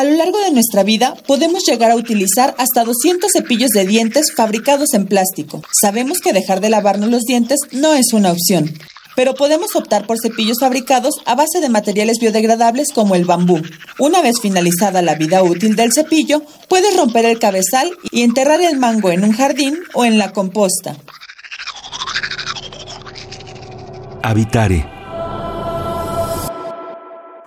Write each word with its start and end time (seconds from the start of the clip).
A 0.00 0.04
lo 0.04 0.16
largo 0.16 0.40
de 0.40 0.50
nuestra 0.50 0.82
vida 0.82 1.14
podemos 1.26 1.62
llegar 1.66 1.90
a 1.90 1.94
utilizar 1.94 2.54
hasta 2.56 2.84
200 2.84 3.30
cepillos 3.30 3.68
de 3.68 3.84
dientes 3.84 4.32
fabricados 4.34 4.94
en 4.94 5.04
plástico. 5.04 5.60
Sabemos 5.78 6.20
que 6.20 6.32
dejar 6.32 6.62
de 6.62 6.70
lavarnos 6.70 7.10
los 7.10 7.24
dientes 7.24 7.58
no 7.72 7.92
es 7.92 8.14
una 8.14 8.32
opción, 8.32 8.72
pero 9.14 9.34
podemos 9.34 9.76
optar 9.76 10.06
por 10.06 10.16
cepillos 10.18 10.56
fabricados 10.58 11.16
a 11.26 11.34
base 11.34 11.60
de 11.60 11.68
materiales 11.68 12.16
biodegradables 12.18 12.94
como 12.94 13.14
el 13.14 13.26
bambú. 13.26 13.60
Una 13.98 14.22
vez 14.22 14.40
finalizada 14.40 15.02
la 15.02 15.16
vida 15.16 15.42
útil 15.42 15.76
del 15.76 15.92
cepillo, 15.92 16.44
puedes 16.66 16.96
romper 16.96 17.26
el 17.26 17.38
cabezal 17.38 17.92
y 18.10 18.22
enterrar 18.22 18.62
el 18.62 18.78
mango 18.78 19.10
en 19.10 19.22
un 19.22 19.32
jardín 19.32 19.80
o 19.92 20.06
en 20.06 20.16
la 20.16 20.32
composta. 20.32 20.96
Habitare 24.22 24.99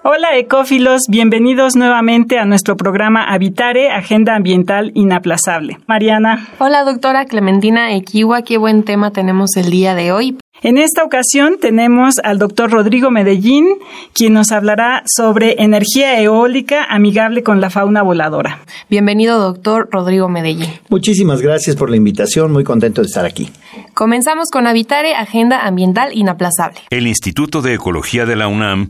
Hola 0.05 0.37
ecófilos, 0.37 1.03
bienvenidos 1.07 1.77
nuevamente 1.77 2.37
a 2.37 2.43
nuestro 2.43 2.75
programa 2.75 3.23
Habitare, 3.23 3.89
Agenda 3.89 4.35
Ambiental 4.35 4.91
Inaplazable. 4.95 5.77
Mariana. 5.87 6.45
Hola 6.59 6.83
doctora 6.83 7.23
Clementina 7.23 7.95
Equiwa, 7.95 8.41
qué 8.41 8.57
buen 8.57 8.83
tema 8.83 9.11
tenemos 9.11 9.55
el 9.55 9.69
día 9.69 9.95
de 9.95 10.11
hoy. 10.11 10.37
En 10.61 10.77
esta 10.77 11.05
ocasión 11.05 11.55
tenemos 11.57 12.15
al 12.21 12.37
doctor 12.37 12.69
Rodrigo 12.69 13.11
Medellín, 13.11 13.65
quien 14.13 14.33
nos 14.33 14.51
hablará 14.51 15.03
sobre 15.05 15.63
energía 15.63 16.19
eólica 16.19 16.83
amigable 16.83 17.41
con 17.41 17.61
la 17.61 17.69
fauna 17.69 18.01
voladora. 18.01 18.59
Bienvenido, 18.89 19.39
doctor 19.39 19.87
Rodrigo 19.89 20.27
Medellín. 20.27 20.69
Muchísimas 20.89 21.41
gracias 21.41 21.77
por 21.77 21.89
la 21.89 21.95
invitación, 21.95 22.51
muy 22.51 22.65
contento 22.65 22.99
de 22.99 23.07
estar 23.07 23.23
aquí. 23.23 23.51
Comenzamos 23.93 24.49
con 24.51 24.67
Habitare, 24.67 25.15
Agenda 25.15 25.65
Ambiental 25.65 26.11
Inaplazable. 26.13 26.81
El 26.89 27.07
Instituto 27.07 27.61
de 27.61 27.75
Ecología 27.75 28.25
de 28.25 28.35
la 28.35 28.49
UNAM 28.49 28.89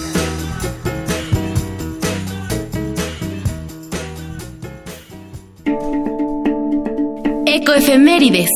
Ecoefemérides. 7.61 8.49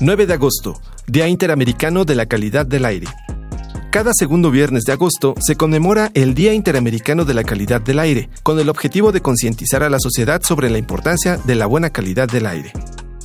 9 0.00 0.26
de 0.26 0.34
agosto, 0.34 0.80
Día 1.06 1.28
Interamericano 1.28 2.04
de 2.04 2.16
la 2.16 2.26
Calidad 2.26 2.66
del 2.66 2.84
Aire. 2.84 3.06
Cada 3.92 4.10
segundo 4.12 4.50
viernes 4.50 4.82
de 4.82 4.92
agosto 4.92 5.36
se 5.38 5.54
conmemora 5.54 6.10
el 6.14 6.34
Día 6.34 6.52
Interamericano 6.52 7.24
de 7.24 7.34
la 7.34 7.44
Calidad 7.44 7.80
del 7.80 8.00
Aire, 8.00 8.28
con 8.42 8.58
el 8.58 8.68
objetivo 8.68 9.12
de 9.12 9.20
concientizar 9.20 9.84
a 9.84 9.88
la 9.88 10.00
sociedad 10.00 10.42
sobre 10.42 10.68
la 10.68 10.78
importancia 10.78 11.36
de 11.36 11.54
la 11.54 11.66
buena 11.66 11.90
calidad 11.90 12.26
del 12.26 12.46
aire. 12.46 12.72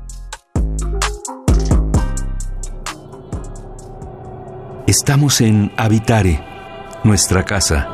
Estamos 4.85 5.41
en 5.41 5.71
Habitare 5.75 6.56
nuestra 7.07 7.45
casa. 7.45 7.87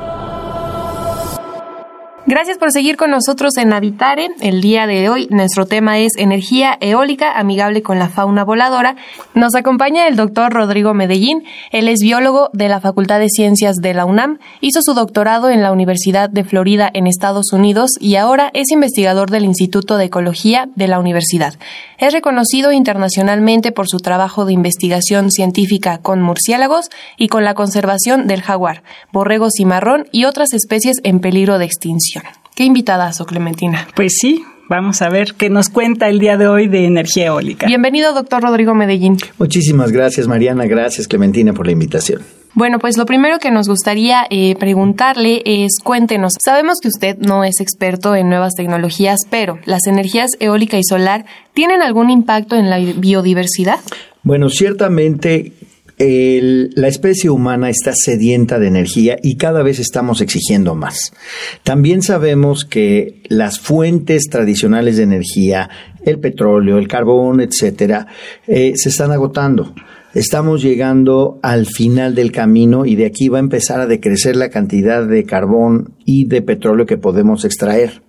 Gracias 2.25 2.57
por 2.57 2.71
seguir 2.71 2.97
con 2.97 3.11
nosotros 3.11 3.57
en 3.57 3.73
Habitare. 3.73 4.29
El 4.41 4.61
día 4.61 4.87
de 4.87 5.07
hoy 5.07 5.27
nuestro 5.29 5.67
tema 5.67 5.99
es 5.99 6.13
energía 6.17 6.77
eólica 6.81 7.37
amigable 7.37 7.83
con 7.83 7.99
la 7.99 8.09
fauna 8.09 8.43
voladora. 8.43 8.95
Nos 9.35 9.53
acompaña 9.53 10.07
el 10.07 10.15
doctor 10.15 10.51
Rodrigo 10.51 10.95
Medellín. 10.95 11.43
Él 11.71 11.89
es 11.89 11.99
biólogo 11.99 12.49
de 12.53 12.69
la 12.69 12.79
Facultad 12.79 13.19
de 13.19 13.29
Ciencias 13.29 13.75
de 13.75 13.93
la 13.93 14.05
UNAM. 14.05 14.39
Hizo 14.61 14.81
su 14.81 14.93
doctorado 14.95 15.51
en 15.51 15.61
la 15.61 15.71
Universidad 15.71 16.29
de 16.29 16.43
Florida 16.43 16.89
en 16.91 17.05
Estados 17.05 17.53
Unidos 17.53 17.91
y 17.99 18.15
ahora 18.15 18.49
es 18.53 18.71
investigador 18.71 19.29
del 19.29 19.43
Instituto 19.43 19.97
de 19.97 20.05
Ecología 20.05 20.69
de 20.75 20.87
la 20.87 20.99
universidad. 20.99 21.53
Es 22.03 22.11
reconocido 22.11 22.73
internacionalmente 22.73 23.71
por 23.71 23.87
su 23.87 23.99
trabajo 23.99 24.43
de 24.43 24.51
investigación 24.51 25.31
científica 25.31 25.99
con 25.99 26.21
murciélagos 26.21 26.89
y 27.15 27.29
con 27.29 27.45
la 27.45 27.53
conservación 27.53 28.27
del 28.27 28.41
jaguar, 28.41 28.83
borrego 29.13 29.47
cimarrón 29.49 30.07
y 30.11 30.25
otras 30.25 30.51
especies 30.51 30.97
en 31.03 31.21
peligro 31.21 31.59
de 31.59 31.63
extinción. 31.63 32.25
Qué 32.55 32.65
invitadazo, 32.65 33.25
Clementina. 33.25 33.87
Pues 33.95 34.17
sí, 34.19 34.43
vamos 34.69 35.01
a 35.01 35.09
ver 35.09 35.33
qué 35.37 35.49
nos 35.49 35.69
cuenta 35.69 36.09
el 36.09 36.19
día 36.19 36.37
de 36.37 36.47
hoy 36.47 36.67
de 36.67 36.85
energía 36.85 37.27
eólica. 37.27 37.67
Bienvenido, 37.67 38.13
doctor 38.13 38.41
Rodrigo 38.41 38.73
Medellín. 38.73 39.17
Muchísimas 39.37 39.91
gracias, 39.91 40.27
Mariana. 40.27 40.65
Gracias, 40.65 41.07
Clementina, 41.07 41.53
por 41.53 41.65
la 41.65 41.71
invitación. 41.71 42.21
Bueno, 42.55 42.77
pues 42.77 42.97
lo 42.97 43.07
primero 43.07 43.39
que 43.39 43.49
nos 43.49 43.67
gustaría 43.67 44.27
eh, 44.29 44.55
preguntarle 44.59 45.41
es, 45.43 45.79
cuéntenos, 45.83 46.33
sabemos 46.43 46.79
que 46.79 46.87
usted 46.87 47.17
no 47.17 47.43
es 47.43 47.59
experto 47.59 48.15
en 48.15 48.29
nuevas 48.29 48.53
tecnologías, 48.53 49.21
pero 49.29 49.57
¿las 49.65 49.87
energías 49.87 50.31
eólica 50.39 50.77
y 50.77 50.83
solar 50.83 51.25
tienen 51.53 51.81
algún 51.81 52.11
impacto 52.11 52.55
en 52.55 52.69
la 52.69 52.77
biodiversidad? 52.77 53.79
Bueno, 54.21 54.49
ciertamente 54.49 55.53
la 55.97 56.87
especie 56.87 57.29
humana 57.29 57.69
está 57.69 57.93
sedienta 57.93 58.59
de 58.59 58.67
energía 58.67 59.17
y 59.21 59.37
cada 59.37 59.63
vez 59.63 59.79
estamos 59.79 60.21
exigiendo 60.21 60.75
más. 60.75 61.13
También 61.63 62.01
sabemos 62.01 62.65
que 62.65 63.21
las 63.29 63.59
fuentes 63.59 64.23
tradicionales 64.29 64.97
de 64.97 65.03
energía, 65.03 65.69
el 66.05 66.19
petróleo, 66.19 66.77
el 66.77 66.87
carbón, 66.87 67.41
etcétera, 67.41 68.07
eh, 68.47 68.73
se 68.75 68.89
están 68.89 69.11
agotando. 69.11 69.73
Estamos 70.13 70.61
llegando 70.61 71.39
al 71.41 71.65
final 71.65 72.13
del 72.13 72.31
camino 72.31 72.85
y 72.85 72.95
de 72.95 73.07
aquí 73.07 73.29
va 73.29 73.37
a 73.37 73.41
empezar 73.41 73.79
a 73.79 73.87
decrecer 73.87 74.35
la 74.35 74.49
cantidad 74.49 75.07
de 75.07 75.23
carbón 75.23 75.95
y 76.05 76.25
de 76.25 76.43
petróleo 76.43 76.85
que 76.85 76.97
podemos 76.97 77.45
extraer. 77.45 78.03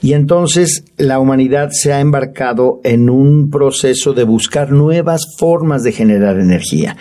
Y 0.00 0.14
entonces 0.14 0.84
la 0.96 1.18
humanidad 1.18 1.70
se 1.72 1.92
ha 1.92 2.00
embarcado 2.00 2.80
en 2.84 3.10
un 3.10 3.50
proceso 3.50 4.14
de 4.14 4.24
buscar 4.24 4.72
nuevas 4.72 5.22
formas 5.38 5.82
de 5.82 5.92
generar 5.92 6.38
energía. 6.38 6.96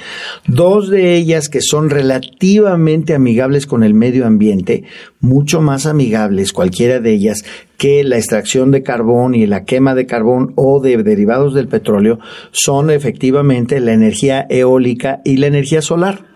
Dos 0.47 0.89
de 0.89 1.15
ellas 1.15 1.49
que 1.49 1.61
son 1.61 1.89
relativamente 1.89 3.13
amigables 3.13 3.65
con 3.65 3.83
el 3.83 3.93
medio 3.93 4.25
ambiente, 4.25 4.83
mucho 5.19 5.61
más 5.61 5.85
amigables 5.85 6.53
cualquiera 6.53 6.99
de 6.99 7.13
ellas 7.13 7.43
que 7.77 8.03
la 8.03 8.17
extracción 8.17 8.69
de 8.69 8.83
carbón 8.83 9.33
y 9.33 9.47
la 9.47 9.63
quema 9.63 9.95
de 9.95 10.05
carbón 10.05 10.53
o 10.55 10.79
de 10.81 11.01
derivados 11.01 11.55
del 11.55 11.67
petróleo, 11.67 12.19
son 12.51 12.91
efectivamente 12.91 13.79
la 13.79 13.93
energía 13.93 14.45
eólica 14.49 15.21
y 15.25 15.37
la 15.37 15.47
energía 15.47 15.81
solar. 15.81 16.30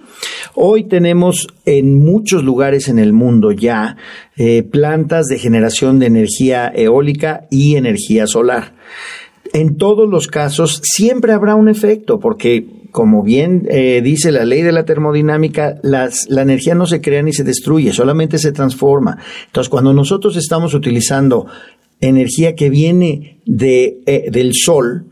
Hoy 0.54 0.84
tenemos 0.86 1.48
en 1.66 1.96
muchos 1.96 2.44
lugares 2.44 2.88
en 2.88 3.00
el 3.00 3.14
mundo 3.14 3.52
ya 3.52 3.98
eh, 4.38 4.64
plantas 4.64 5.26
de 5.28 5.40
generación 5.40 6.00
de 6.00 6.08
energía 6.08 6.72
eólica 6.74 7.48
y 7.50 7.76
energía 7.76 8.28
solar. 8.28 8.74
En 9.54 9.78
todos 9.78 10.10
los 10.10 10.28
casos 10.28 10.82
siempre 10.84 11.34
habrá 11.34 11.56
un 11.56 11.70
efecto 11.70 12.20
porque 12.20 12.66
como 12.92 13.24
bien 13.24 13.68
eh, 13.70 14.02
dice 14.02 14.32
la 14.32 14.46
ley 14.46 14.62
de 14.62 14.72
la 14.72 14.86
termodinámica, 14.86 15.76
la 15.84 16.10
energía 16.42 16.76
no 16.76 16.86
se 16.86 17.02
crea 17.02 17.22
ni 17.22 17.34
se 17.34 17.44
destruye, 17.44 17.92
solamente 17.92 18.38
se 18.38 18.54
transforma. 18.54 19.18
Entonces, 19.48 19.70
cuando 19.70 19.94
nosotros 19.94 20.38
estamos 20.38 20.74
utilizando 20.74 21.46
energía 22.00 22.56
que 22.56 22.70
viene 22.70 23.42
de, 23.46 24.00
eh, 24.06 24.30
del 24.32 24.52
sol, 24.54 25.08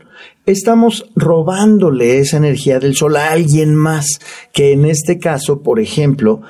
estamos 0.46 1.06
robándole 1.14 2.18
esa 2.18 2.36
energía 2.36 2.78
del 2.78 2.94
sol 2.94 3.16
a 3.16 3.30
alguien 3.30 3.74
más, 3.74 4.20
que 4.52 4.72
en 4.72 4.84
este 4.84 5.18
caso, 5.18 5.62
por 5.62 5.80
ejemplo, 5.80 6.42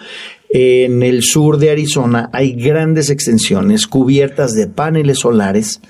en 0.50 1.02
el 1.02 1.22
sur 1.22 1.58
de 1.58 1.70
Arizona 1.70 2.30
hay 2.32 2.52
grandes 2.52 3.10
extensiones 3.10 3.86
cubiertas 3.86 4.52
de 4.54 4.68
paneles 4.68 5.18
solares 5.18 5.80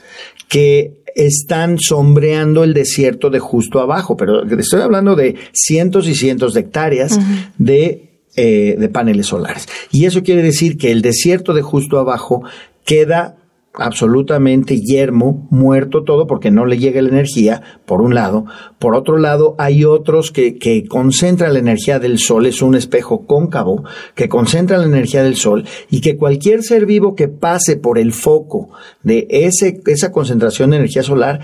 que 0.48 1.02
están 1.14 1.78
sombreando 1.78 2.64
el 2.64 2.74
desierto 2.74 3.30
de 3.30 3.38
justo 3.38 3.80
abajo, 3.80 4.16
pero 4.16 4.42
estoy 4.58 4.80
hablando 4.80 5.16
de 5.16 5.36
cientos 5.52 6.08
y 6.08 6.14
cientos 6.14 6.54
de 6.54 6.60
hectáreas 6.60 7.18
de, 7.58 8.08
eh, 8.36 8.76
de 8.78 8.88
paneles 8.88 9.26
solares. 9.26 9.68
Y 9.92 10.06
eso 10.06 10.22
quiere 10.22 10.42
decir 10.42 10.76
que 10.76 10.90
el 10.90 11.02
desierto 11.02 11.54
de 11.54 11.62
justo 11.62 11.98
abajo 11.98 12.42
queda 12.84 13.36
absolutamente 13.74 14.80
yermo, 14.80 15.46
muerto 15.50 16.04
todo 16.04 16.26
porque 16.26 16.50
no 16.50 16.64
le 16.64 16.78
llega 16.78 17.02
la 17.02 17.08
energía, 17.08 17.62
por 17.86 18.00
un 18.00 18.14
lado. 18.14 18.46
Por 18.78 18.94
otro 18.94 19.18
lado, 19.18 19.56
hay 19.58 19.84
otros 19.84 20.30
que, 20.30 20.58
que 20.58 20.86
concentran 20.86 21.52
la 21.52 21.58
energía 21.58 21.98
del 21.98 22.18
sol, 22.18 22.46
es 22.46 22.62
un 22.62 22.76
espejo 22.76 23.26
cóncavo 23.26 23.84
que 24.14 24.28
concentra 24.28 24.78
la 24.78 24.86
energía 24.86 25.24
del 25.24 25.36
sol 25.36 25.64
y 25.90 26.00
que 26.00 26.16
cualquier 26.16 26.62
ser 26.62 26.86
vivo 26.86 27.14
que 27.16 27.28
pase 27.28 27.76
por 27.76 27.98
el 27.98 28.12
foco 28.12 28.70
de 29.02 29.26
ese, 29.28 29.80
esa 29.86 30.12
concentración 30.12 30.70
de 30.70 30.76
energía 30.76 31.02
solar 31.02 31.40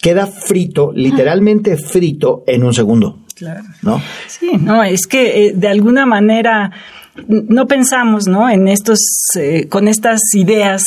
queda 0.00 0.26
frito, 0.26 0.92
literalmente 0.94 1.76
frito 1.76 2.44
en 2.46 2.64
un 2.64 2.74
segundo. 2.74 3.18
Claro. 3.36 3.62
¿No? 3.82 4.00
Sí, 4.28 4.52
no, 4.60 4.84
es 4.84 5.06
que 5.06 5.46
eh, 5.46 5.52
de 5.54 5.68
alguna 5.68 6.06
manera 6.06 6.70
no 7.26 7.66
pensamos, 7.66 8.26
¿no? 8.26 8.48
En 8.48 8.68
estos, 8.68 9.00
eh, 9.36 9.66
con 9.68 9.88
estas 9.88 10.20
ideas 10.34 10.84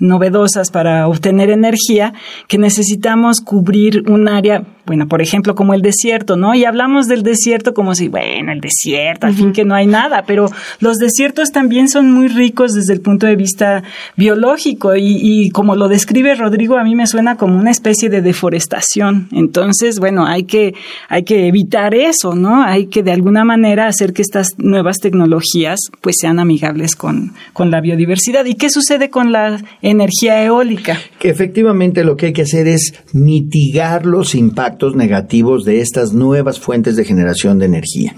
novedosas 0.00 0.70
para 0.70 1.06
obtener 1.06 1.50
energía, 1.50 2.14
que 2.48 2.58
necesitamos 2.58 3.40
cubrir 3.40 4.10
un 4.10 4.28
área, 4.28 4.64
bueno, 4.90 5.06
por 5.06 5.22
ejemplo, 5.22 5.54
como 5.54 5.72
el 5.72 5.82
desierto, 5.82 6.34
¿no? 6.34 6.52
Y 6.52 6.64
hablamos 6.64 7.06
del 7.06 7.22
desierto 7.22 7.74
como 7.74 7.94
si, 7.94 8.08
bueno, 8.08 8.50
el 8.50 8.60
desierto, 8.60 9.28
al 9.28 9.34
fin 9.34 9.52
que 9.52 9.64
no 9.64 9.76
hay 9.76 9.86
nada, 9.86 10.24
pero 10.26 10.50
los 10.80 10.96
desiertos 10.96 11.52
también 11.52 11.88
son 11.88 12.10
muy 12.10 12.26
ricos 12.26 12.72
desde 12.72 12.94
el 12.94 13.00
punto 13.00 13.28
de 13.28 13.36
vista 13.36 13.84
biológico 14.16 14.96
y, 14.96 15.20
y 15.22 15.50
como 15.50 15.76
lo 15.76 15.86
describe 15.86 16.34
Rodrigo, 16.34 16.76
a 16.76 16.82
mí 16.82 16.96
me 16.96 17.06
suena 17.06 17.36
como 17.36 17.56
una 17.56 17.70
especie 17.70 18.10
de 18.10 18.20
deforestación. 18.20 19.28
Entonces, 19.30 20.00
bueno, 20.00 20.26
hay 20.26 20.42
que, 20.42 20.74
hay 21.08 21.22
que 21.22 21.46
evitar 21.46 21.94
eso, 21.94 22.34
¿no? 22.34 22.64
Hay 22.64 22.86
que 22.86 23.04
de 23.04 23.12
alguna 23.12 23.44
manera 23.44 23.86
hacer 23.86 24.12
que 24.12 24.22
estas 24.22 24.58
nuevas 24.58 24.98
tecnologías 24.98 25.78
pues 26.00 26.16
sean 26.20 26.40
amigables 26.40 26.96
con, 26.96 27.32
con 27.52 27.70
la 27.70 27.80
biodiversidad. 27.80 28.44
¿Y 28.44 28.54
qué 28.54 28.70
sucede 28.70 29.08
con 29.08 29.30
la 29.30 29.62
energía 29.82 30.42
eólica? 30.42 30.98
Que 31.20 31.28
efectivamente 31.28 32.02
lo 32.02 32.16
que 32.16 32.26
hay 32.26 32.32
que 32.32 32.42
hacer 32.42 32.66
es 32.66 32.92
mitigar 33.12 34.04
los 34.04 34.34
impactos 34.34 34.79
negativos 34.94 35.64
de 35.64 35.80
estas 35.80 36.12
nuevas 36.12 36.58
fuentes 36.58 36.96
de 36.96 37.04
generación 37.04 37.58
de 37.58 37.66
energía. 37.66 38.16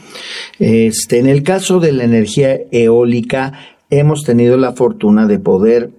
Este, 0.58 1.18
en 1.18 1.26
el 1.26 1.42
caso 1.42 1.80
de 1.80 1.92
la 1.92 2.04
energía 2.04 2.60
eólica, 2.70 3.52
hemos 3.90 4.24
tenido 4.24 4.56
la 4.56 4.72
fortuna 4.72 5.26
de 5.26 5.38
poder 5.38 5.90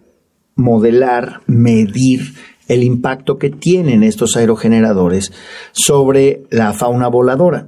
modelar, 0.55 1.41
medir 1.47 2.33
el 2.67 2.83
impacto 2.83 3.37
que 3.37 3.49
tienen 3.49 4.03
estos 4.03 4.35
aerogeneradores 4.35 5.31
sobre 5.71 6.43
la 6.49 6.73
fauna 6.73 7.07
voladora. 7.07 7.67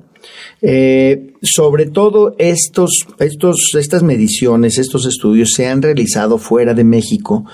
Eh, 0.62 1.34
sobre 1.44 1.86
todo 1.86 2.36
estos, 2.40 3.06
estos, 3.20 3.76
estas 3.78 4.02
mediciones, 4.02 4.80
estos 4.80 5.06
estudios 5.06 5.52
se 5.54 5.68
han 5.68 5.82
realizado 5.82 6.40
fuera 6.40 6.74
de 6.74 6.84
México, 6.84 7.46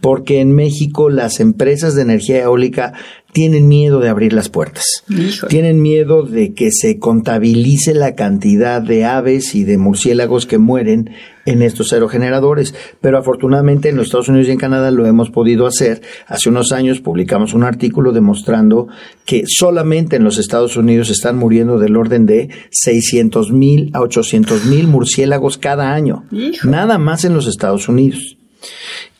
porque 0.00 0.40
en 0.40 0.52
México 0.52 1.10
las 1.10 1.40
empresas 1.40 1.94
de 1.94 2.02
energía 2.02 2.42
eólica 2.42 2.92
tienen 3.32 3.68
miedo 3.68 4.00
de 4.00 4.08
abrir 4.08 4.32
las 4.32 4.48
puertas. 4.48 4.84
Tienen 5.48 5.80
miedo 5.80 6.24
de 6.24 6.52
que 6.52 6.70
se 6.72 6.98
contabilice 6.98 7.94
la 7.94 8.14
cantidad 8.14 8.82
de 8.82 9.04
aves 9.04 9.54
y 9.54 9.64
de 9.64 9.78
murciélagos 9.78 10.46
que 10.46 10.58
mueren 10.58 11.10
en 11.46 11.62
estos 11.62 11.92
aerogeneradores. 11.92 12.74
Pero 13.00 13.18
afortunadamente 13.18 13.88
en 13.88 13.96
los 13.96 14.06
Estados 14.06 14.28
Unidos 14.28 14.48
y 14.48 14.52
en 14.52 14.58
Canadá 14.58 14.90
lo 14.90 15.06
hemos 15.06 15.30
podido 15.30 15.66
hacer. 15.66 16.02
Hace 16.26 16.48
unos 16.48 16.72
años 16.72 17.00
publicamos 17.00 17.54
un 17.54 17.62
artículo 17.62 18.12
demostrando 18.12 18.88
que 19.24 19.44
solamente 19.46 20.16
en 20.16 20.24
los 20.24 20.38
Estados 20.38 20.76
Unidos 20.76 21.10
están 21.10 21.36
muriendo 21.36 21.78
del 21.78 21.96
orden 21.96 22.26
de 22.26 22.48
600 22.70 23.52
mil 23.52 23.90
a 23.92 24.00
800 24.00 24.64
mil 24.66 24.88
murciélagos 24.88 25.56
cada 25.58 25.92
año. 25.92 26.24
Nada 26.64 26.98
más 26.98 27.24
en 27.24 27.34
los 27.34 27.46
Estados 27.46 27.88
Unidos. 27.88 28.36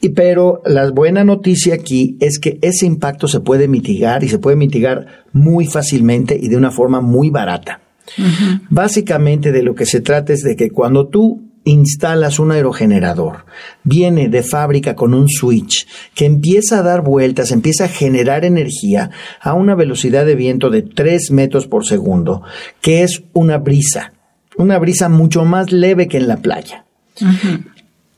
Y 0.01 0.11
pero 0.11 0.63
la 0.65 0.91
buena 0.91 1.25
noticia 1.25 1.75
aquí 1.75 2.17
es 2.21 2.39
que 2.39 2.59
ese 2.63 2.87
impacto 2.87 3.29
se 3.29 3.41
puede 3.41 3.69
mitigar 3.69 4.25
y 4.25 4.29
se 4.29 4.39
puede 4.39 4.57
mitigar 4.57 5.25
muy 5.33 5.67
fácilmente 5.67 6.39
y 6.41 6.49
de 6.49 6.57
una 6.57 6.71
forma 6.71 7.01
muy 7.01 7.31
barata. 7.31 7.81
Básicamente 8.71 9.53
de 9.53 9.63
lo 9.63 9.75
que 9.75 9.87
se 9.87 10.01
trata 10.01 10.33
es 10.33 10.43
de 10.43 10.57
que 10.57 10.71
cuando 10.71 11.07
tú 11.09 11.43
instalas 11.65 12.39
un 12.39 12.53
aerogenerador, 12.53 13.45
viene 13.85 14.29
de 14.29 14.43
fábrica 14.43 14.95
con 14.97 15.13
un 15.13 15.29
switch 15.29 15.87
que 16.15 16.25
empieza 16.25 16.79
a 16.79 16.83
dar 16.83 17.03
vueltas, 17.03 17.51
empieza 17.51 17.85
a 17.85 17.89
generar 17.89 18.45
energía 18.45 19.11
a 19.41 19.55
una 19.55 19.75
velocidad 19.75 20.25
de 20.25 20.35
viento 20.35 20.71
de 20.71 20.83
3 20.83 21.31
metros 21.33 21.67
por 21.67 21.87
segundo, 21.87 22.43
que 22.81 23.03
es 23.03 23.23
una 23.35 23.59
brisa, 23.59 24.15
una 24.57 24.79
brisa 24.79 25.09
mucho 25.09 25.45
más 25.45 25.71
leve 25.71 26.09
que 26.09 26.17
en 26.17 26.29
la 26.29 26.39
playa. 26.39 26.87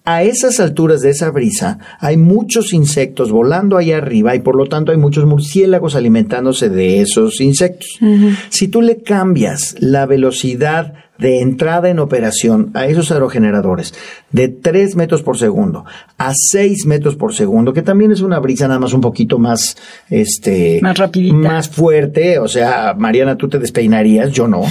A 0.05 0.25
esas 0.25 0.59
alturas 0.59 1.01
de 1.01 1.11
esa 1.11 1.31
brisa 1.31 1.79
hay 2.01 2.17
muchos 2.17 2.73
insectos 2.73 3.31
volando 3.31 3.77
ahí 3.77 3.93
arriba 3.93 4.35
y 4.35 4.41
por 4.41 4.57
lo 4.57 4.67
tanto 4.67 4.91
hay 4.91 4.99
muchos 4.99 5.27
murciélagos 5.27 5.95
alimentándose 5.95 6.69
de 6.69 7.01
esos 7.01 7.41
insectos. 7.41 8.01
Si 8.49 8.67
tú 8.67 8.83
le 8.83 9.03
cambias 9.03 9.77
la 9.79 10.07
velocidad 10.07 10.95
de 11.19 11.41
entrada 11.41 11.89
en 11.89 12.01
operación 12.01 12.73
a 12.75 12.87
esos 12.87 13.13
aerogeneradores 13.13 13.95
de 14.33 14.49
3 14.49 14.97
metros 14.97 15.23
por 15.23 15.39
segundo 15.39 15.85
a 16.19 16.33
6 16.35 16.87
metros 16.87 17.15
por 17.15 17.33
segundo, 17.33 17.73
que 17.73 17.83
también 17.83 18.11
es 18.11 18.23
una 18.23 18.41
brisa 18.41 18.67
nada 18.67 18.81
más 18.81 18.93
un 18.93 19.03
poquito 19.03 19.39
más, 19.39 19.77
este, 20.11 20.81
más 20.83 20.99
más 21.33 21.69
fuerte, 21.69 22.41
o 22.41 22.49
sea, 22.49 22.95
Mariana, 22.99 23.37
tú 23.37 23.49
te 23.49 23.61
despeinarías, 23.61 24.33
yo 24.33 24.49
no. 24.49 24.63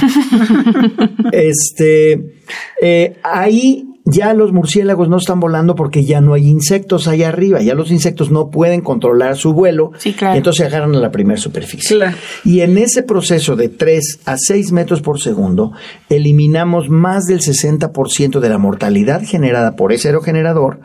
este, 1.31 2.33
eh, 2.81 3.17
ahí 3.23 3.90
ya 4.05 4.33
los 4.33 4.51
murciélagos 4.51 5.09
no 5.09 5.17
están 5.17 5.39
volando 5.39 5.75
porque 5.75 6.03
ya 6.03 6.21
no 6.21 6.33
hay 6.33 6.47
insectos 6.47 7.07
allá 7.07 7.29
arriba, 7.29 7.61
ya 7.61 7.75
los 7.75 7.91
insectos 7.91 8.31
no 8.31 8.49
pueden 8.49 8.81
controlar 8.81 9.37
su 9.37 9.53
vuelo, 9.53 9.91
Sí, 9.97 10.13
claro. 10.13 10.35
y 10.35 10.37
entonces 10.39 10.61
se 10.61 10.67
agarran 10.67 10.95
a 10.95 10.99
la 10.99 11.11
primera 11.11 11.39
superficie. 11.39 11.95
Claro. 11.97 12.17
Y 12.43 12.61
en 12.61 12.77
ese 12.77 13.03
proceso 13.03 13.55
de 13.55 13.69
3 13.69 14.21
a 14.25 14.35
6 14.37 14.71
metros 14.71 15.01
por 15.01 15.19
segundo, 15.19 15.71
eliminamos 16.09 16.89
más 16.89 17.25
del 17.25 17.39
60% 17.41 18.39
de 18.39 18.49
la 18.49 18.57
mortalidad 18.57 19.21
generada 19.23 19.75
por 19.75 19.93
ese 19.93 20.07
aerogenerador 20.09 20.79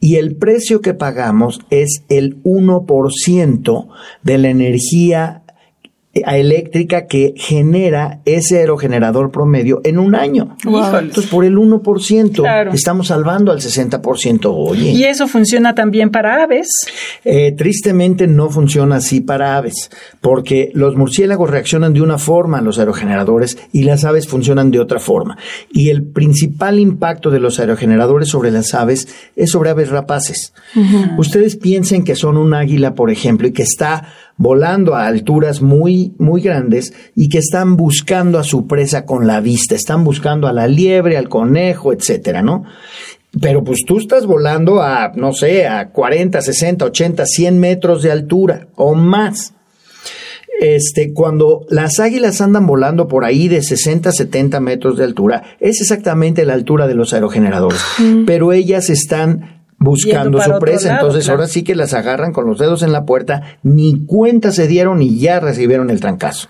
y 0.00 0.16
el 0.16 0.34
precio 0.34 0.80
que 0.80 0.94
pagamos 0.94 1.60
es 1.70 2.02
el 2.08 2.42
1% 2.42 3.86
de 4.24 4.38
la 4.38 4.48
energía 4.50 5.41
eléctrica 6.14 7.06
que 7.06 7.32
genera 7.36 8.20
ese 8.24 8.58
aerogenerador 8.58 9.30
promedio 9.30 9.80
en 9.84 9.98
un 9.98 10.14
año. 10.14 10.56
Híjoles. 10.62 11.02
Entonces, 11.04 11.30
por 11.30 11.44
el 11.44 11.56
1% 11.56 12.42
Claro. 12.42 12.72
estamos 12.72 13.08
salvando 13.08 13.50
al 13.50 13.60
60%. 13.60 14.52
Oye. 14.54 14.90
Y 14.90 15.04
eso 15.04 15.26
funciona 15.26 15.74
también 15.74 16.10
para 16.10 16.42
aves. 16.42 16.68
Eh, 17.24 17.52
tristemente 17.56 18.26
no 18.26 18.50
funciona 18.50 18.96
así 18.96 19.20
para 19.20 19.56
aves, 19.56 19.90
porque 20.20 20.70
los 20.74 20.96
murciélagos 20.96 21.48
reaccionan 21.50 21.92
de 21.94 22.02
una 22.02 22.18
forma 22.18 22.58
a 22.58 22.62
los 22.62 22.78
aerogeneradores 22.78 23.56
y 23.72 23.84
las 23.84 24.04
aves 24.04 24.28
funcionan 24.28 24.70
de 24.70 24.80
otra 24.80 24.98
forma. 25.00 25.38
Y 25.72 25.88
el 25.90 26.02
principal 26.04 26.78
impacto 26.78 27.30
de 27.30 27.40
los 27.40 27.58
aerogeneradores 27.58 28.28
sobre 28.28 28.50
las 28.50 28.74
aves 28.74 29.08
es 29.36 29.50
sobre 29.50 29.70
aves 29.70 29.88
rapaces. 29.88 30.52
Ustedes 31.16 31.56
piensen 31.56 32.04
que 32.04 32.16
son 32.16 32.36
un 32.36 32.54
águila, 32.54 32.94
por 32.94 33.10
ejemplo, 33.10 33.46
y 33.48 33.52
que 33.52 33.62
está 33.62 34.08
volando 34.36 34.94
a 34.94 35.06
alturas 35.06 35.62
muy, 35.62 36.14
muy 36.18 36.40
grandes 36.40 36.92
y 37.14 37.28
que 37.28 37.38
están 37.38 37.76
buscando 37.76 38.38
a 38.38 38.44
su 38.44 38.66
presa 38.66 39.04
con 39.04 39.26
la 39.26 39.40
vista, 39.40 39.74
están 39.74 40.04
buscando 40.04 40.48
a 40.48 40.52
la 40.52 40.66
liebre, 40.66 41.16
al 41.16 41.28
conejo, 41.28 41.92
etcétera, 41.92 42.42
¿no? 42.42 42.64
Pero 43.40 43.64
pues 43.64 43.84
tú 43.86 43.98
estás 43.98 44.26
volando 44.26 44.82
a, 44.82 45.12
no 45.14 45.32
sé, 45.32 45.66
a 45.66 45.88
40, 45.88 46.42
60, 46.42 46.84
80, 46.84 47.24
100 47.24 47.58
metros 47.58 48.02
de 48.02 48.12
altura 48.12 48.68
o 48.76 48.94
más. 48.94 49.54
Este, 50.60 51.12
cuando 51.12 51.66
las 51.70 51.98
águilas 51.98 52.40
andan 52.40 52.66
volando 52.66 53.08
por 53.08 53.24
ahí 53.24 53.48
de 53.48 53.62
60, 53.62 54.12
70 54.12 54.60
metros 54.60 54.96
de 54.96 55.04
altura, 55.04 55.56
es 55.60 55.80
exactamente 55.80 56.44
la 56.44 56.52
altura 56.52 56.86
de 56.86 56.94
los 56.94 57.14
aerogeneradores. 57.14 57.80
Pero 58.26 58.52
ellas 58.52 58.90
están 58.90 59.61
buscando 59.82 60.40
su 60.40 60.58
presa, 60.58 60.88
lado, 60.88 61.00
entonces 61.00 61.24
claro. 61.24 61.40
ahora 61.40 61.48
sí 61.48 61.62
que 61.62 61.74
las 61.74 61.94
agarran 61.94 62.32
con 62.32 62.46
los 62.46 62.58
dedos 62.58 62.82
en 62.82 62.92
la 62.92 63.04
puerta, 63.04 63.58
ni 63.62 64.04
cuenta 64.06 64.52
se 64.52 64.66
dieron 64.66 65.02
y 65.02 65.18
ya 65.18 65.40
recibieron 65.40 65.90
el 65.90 66.00
trancazo. 66.00 66.48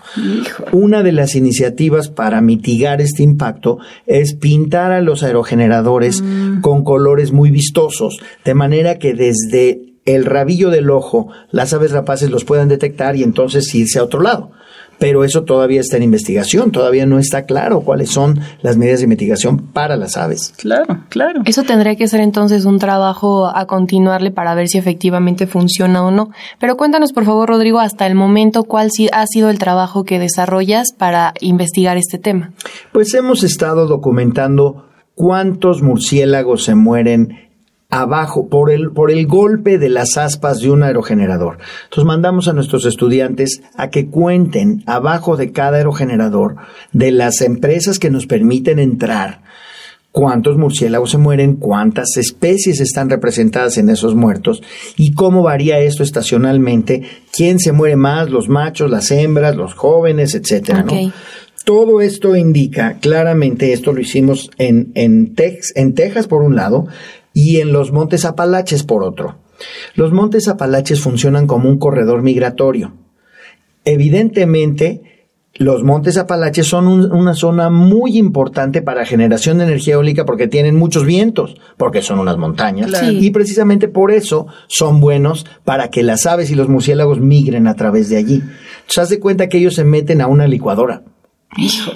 Una 0.71 1.03
de 1.03 1.11
las 1.11 1.35
iniciativas 1.35 2.09
para 2.09 2.41
mitigar 2.41 3.01
este 3.01 3.23
impacto 3.23 3.79
es 4.05 4.33
pintar 4.33 4.91
a 4.91 5.01
los 5.01 5.23
aerogeneradores 5.23 6.21
Mm. 6.21 6.61
con 6.61 6.83
colores 6.83 7.31
muy 7.31 7.51
vistosos, 7.51 8.19
de 8.45 8.53
manera 8.53 8.97
que 8.97 9.13
desde 9.13 9.93
el 10.05 10.25
rabillo 10.25 10.69
del 10.69 10.89
ojo 10.89 11.29
las 11.51 11.73
aves 11.73 11.91
rapaces 11.91 12.29
los 12.29 12.43
puedan 12.43 12.67
detectar 12.67 13.15
y 13.15 13.23
entonces 13.23 13.73
irse 13.73 13.99
a 13.99 14.03
otro 14.03 14.21
lado. 14.21 14.51
Pero 15.03 15.25
eso 15.25 15.43
todavía 15.43 15.81
está 15.81 15.97
en 15.97 16.03
investigación, 16.03 16.71
todavía 16.71 17.05
no 17.05 17.19
está 17.19 17.43
claro 17.43 17.81
cuáles 17.81 18.09
son 18.09 18.39
las 18.61 18.77
medidas 18.77 19.01
de 19.01 19.07
mitigación 19.07 19.57
para 19.57 19.97
las 19.97 20.15
aves. 20.15 20.53
Claro, 20.55 20.99
claro. 21.09 21.41
Eso 21.43 21.63
tendría 21.63 21.97
que 21.97 22.07
ser 22.07 22.21
entonces 22.21 22.63
un 22.63 22.79
trabajo 22.79 23.47
a 23.53 23.65
continuarle 23.65 24.31
para 24.31 24.55
ver 24.55 24.69
si 24.69 24.77
efectivamente 24.77 25.45
funciona 25.45 26.05
o 26.05 26.11
no. 26.11 26.29
Pero 26.57 26.77
cuéntanos, 26.77 27.11
por 27.11 27.25
favor, 27.25 27.49
Rodrigo, 27.49 27.81
hasta 27.81 28.07
el 28.07 28.15
momento, 28.15 28.63
cuál 28.63 28.91
ha 29.11 29.27
sido 29.27 29.49
el 29.49 29.59
trabajo 29.59 30.05
que 30.05 30.19
desarrollas 30.19 30.93
para 30.97 31.33
investigar 31.41 31.97
este 31.97 32.17
tema. 32.17 32.53
Pues 32.93 33.13
hemos 33.13 33.43
estado 33.43 33.87
documentando 33.87 34.85
cuántos 35.15 35.81
murciélagos 35.81 36.63
se 36.63 36.75
mueren 36.75 37.42
abajo 37.93 38.47
por 38.47 38.71
el, 38.71 38.91
por 38.91 39.11
el 39.11 39.27
golpe 39.27 39.77
de 39.77 39.89
las 39.89 40.17
aspas 40.17 40.59
de 40.59 40.71
un 40.71 40.81
aerogenerador. 40.81 41.59
Entonces 41.83 42.05
mandamos 42.05 42.47
a 42.47 42.53
nuestros 42.53 42.85
estudiantes 42.85 43.61
a 43.75 43.89
que 43.89 44.07
cuenten 44.07 44.83
abajo 44.87 45.37
de 45.37 45.51
cada 45.51 45.77
aerogenerador 45.77 46.55
de 46.91 47.11
las 47.11 47.41
empresas 47.41 47.99
que 47.99 48.09
nos 48.09 48.25
permiten 48.25 48.79
entrar 48.79 49.41
cuántos 50.11 50.57
murciélagos 50.57 51.11
se 51.11 51.17
mueren, 51.17 51.55
cuántas 51.55 52.17
especies 52.17 52.79
están 52.79 53.09
representadas 53.09 53.77
en 53.77 53.89
esos 53.89 54.15
muertos 54.15 54.63
y 54.95 55.13
cómo 55.13 55.43
varía 55.43 55.79
esto 55.79 56.03
estacionalmente, 56.03 57.03
quién 57.31 57.59
se 57.59 57.73
muere 57.73 57.95
más, 57.95 58.29
los 58.29 58.47
machos, 58.47 58.89
las 58.89 59.11
hembras, 59.11 59.55
los 59.55 59.73
jóvenes, 59.73 60.35
etcétera, 60.35 60.85
Todo 61.65 62.01
esto 62.01 62.35
indica 62.35 62.97
claramente, 62.99 63.71
esto 63.71 63.93
lo 63.93 64.01
hicimos 64.01 64.51
en, 64.57 64.91
en, 64.95 65.33
en 65.75 65.93
Texas 65.95 66.27
por 66.27 66.43
un 66.43 66.55
lado, 66.55 66.87
y 67.33 67.59
en 67.59 67.73
los 67.73 67.91
Montes 67.91 68.25
Apalaches 68.25 68.83
por 68.83 69.03
otro. 69.03 69.39
Los 69.95 70.13
Montes 70.13 70.47
Apalaches 70.47 71.01
funcionan 71.01 71.47
como 71.47 71.69
un 71.69 71.77
corredor 71.77 72.21
migratorio. 72.21 72.93
Evidentemente, 73.85 75.01
los 75.55 75.83
Montes 75.83 76.17
Apalaches 76.17 76.65
son 76.65 76.87
una 76.87 77.35
zona 77.35 77.69
muy 77.69 78.17
importante 78.17 78.81
para 78.81 79.05
generación 79.05 79.59
de 79.59 79.65
energía 79.65 79.95
eólica 79.95 80.25
porque 80.25 80.47
tienen 80.47 80.75
muchos 80.75 81.05
vientos, 81.05 81.55
porque 81.77 82.01
son 82.01 82.19
unas 82.19 82.37
montañas. 82.37 82.91
Y 83.11 83.29
precisamente 83.29 83.87
por 83.87 84.11
eso 84.11 84.47
son 84.67 84.99
buenos 84.99 85.45
para 85.63 85.89
que 85.89 86.01
las 86.01 86.25
aves 86.25 86.49
y 86.49 86.55
los 86.55 86.69
murciélagos 86.69 87.19
migren 87.19 87.67
a 87.67 87.75
través 87.75 88.09
de 88.09 88.17
allí. 88.17 88.41
Se 88.87 89.01
haz 89.01 89.09
de 89.09 89.19
cuenta 89.19 89.47
que 89.47 89.59
ellos 89.59 89.75
se 89.75 89.83
meten 89.83 90.21
a 90.21 90.27
una 90.27 90.47
licuadora. 90.47 91.03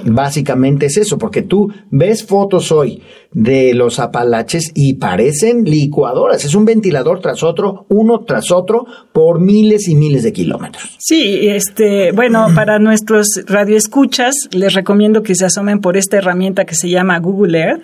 Básicamente 0.06 0.88
es 0.88 0.98
eso, 0.98 1.18
porque 1.18 1.42
tú 1.42 1.72
ves 1.90 2.26
fotos 2.26 2.72
hoy 2.72 3.02
de 3.32 3.74
los 3.74 4.00
Apalaches 4.00 4.72
y 4.74 4.96
parecen 4.96 5.64
licuadoras. 5.64 6.46
Es 6.46 6.56
un 6.56 6.66
ventilador 6.66 7.20
tras 7.22 7.44
otro, 7.44 7.86
uno 7.90 8.22
tras 8.22 8.52
otro, 8.52 8.86
por 9.12 9.40
miles 9.40 9.88
y 9.88 9.96
miles 9.96 10.24
de 10.24 10.34
kilómetros. 10.34 10.96
Sí, 11.00 11.48
este, 11.48 12.12
bueno, 12.12 12.48
para 12.56 12.80
nuestros 12.80 13.28
radioescuchas, 13.46 14.50
les 14.52 14.74
recomiendo 14.74 15.24
que 15.24 15.36
se 15.36 15.46
asomen 15.46 15.80
por 15.80 15.98
esta 15.98 16.18
herramienta 16.18 16.66
que 16.66 16.76
se 16.76 16.90
llama 16.90 17.20
Google 17.20 17.60
Earth. 17.60 17.84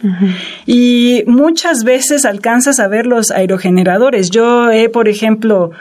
Y 0.66 1.24
muchas 1.28 1.84
veces 1.84 2.26
alcanzas 2.26 2.80
a 2.80 2.88
ver 2.88 3.06
los 3.06 3.32
aerogeneradores. 3.32 4.30
Yo 4.30 4.72
he, 4.72 4.90
por 4.90 5.08
ejemplo, 5.08 5.72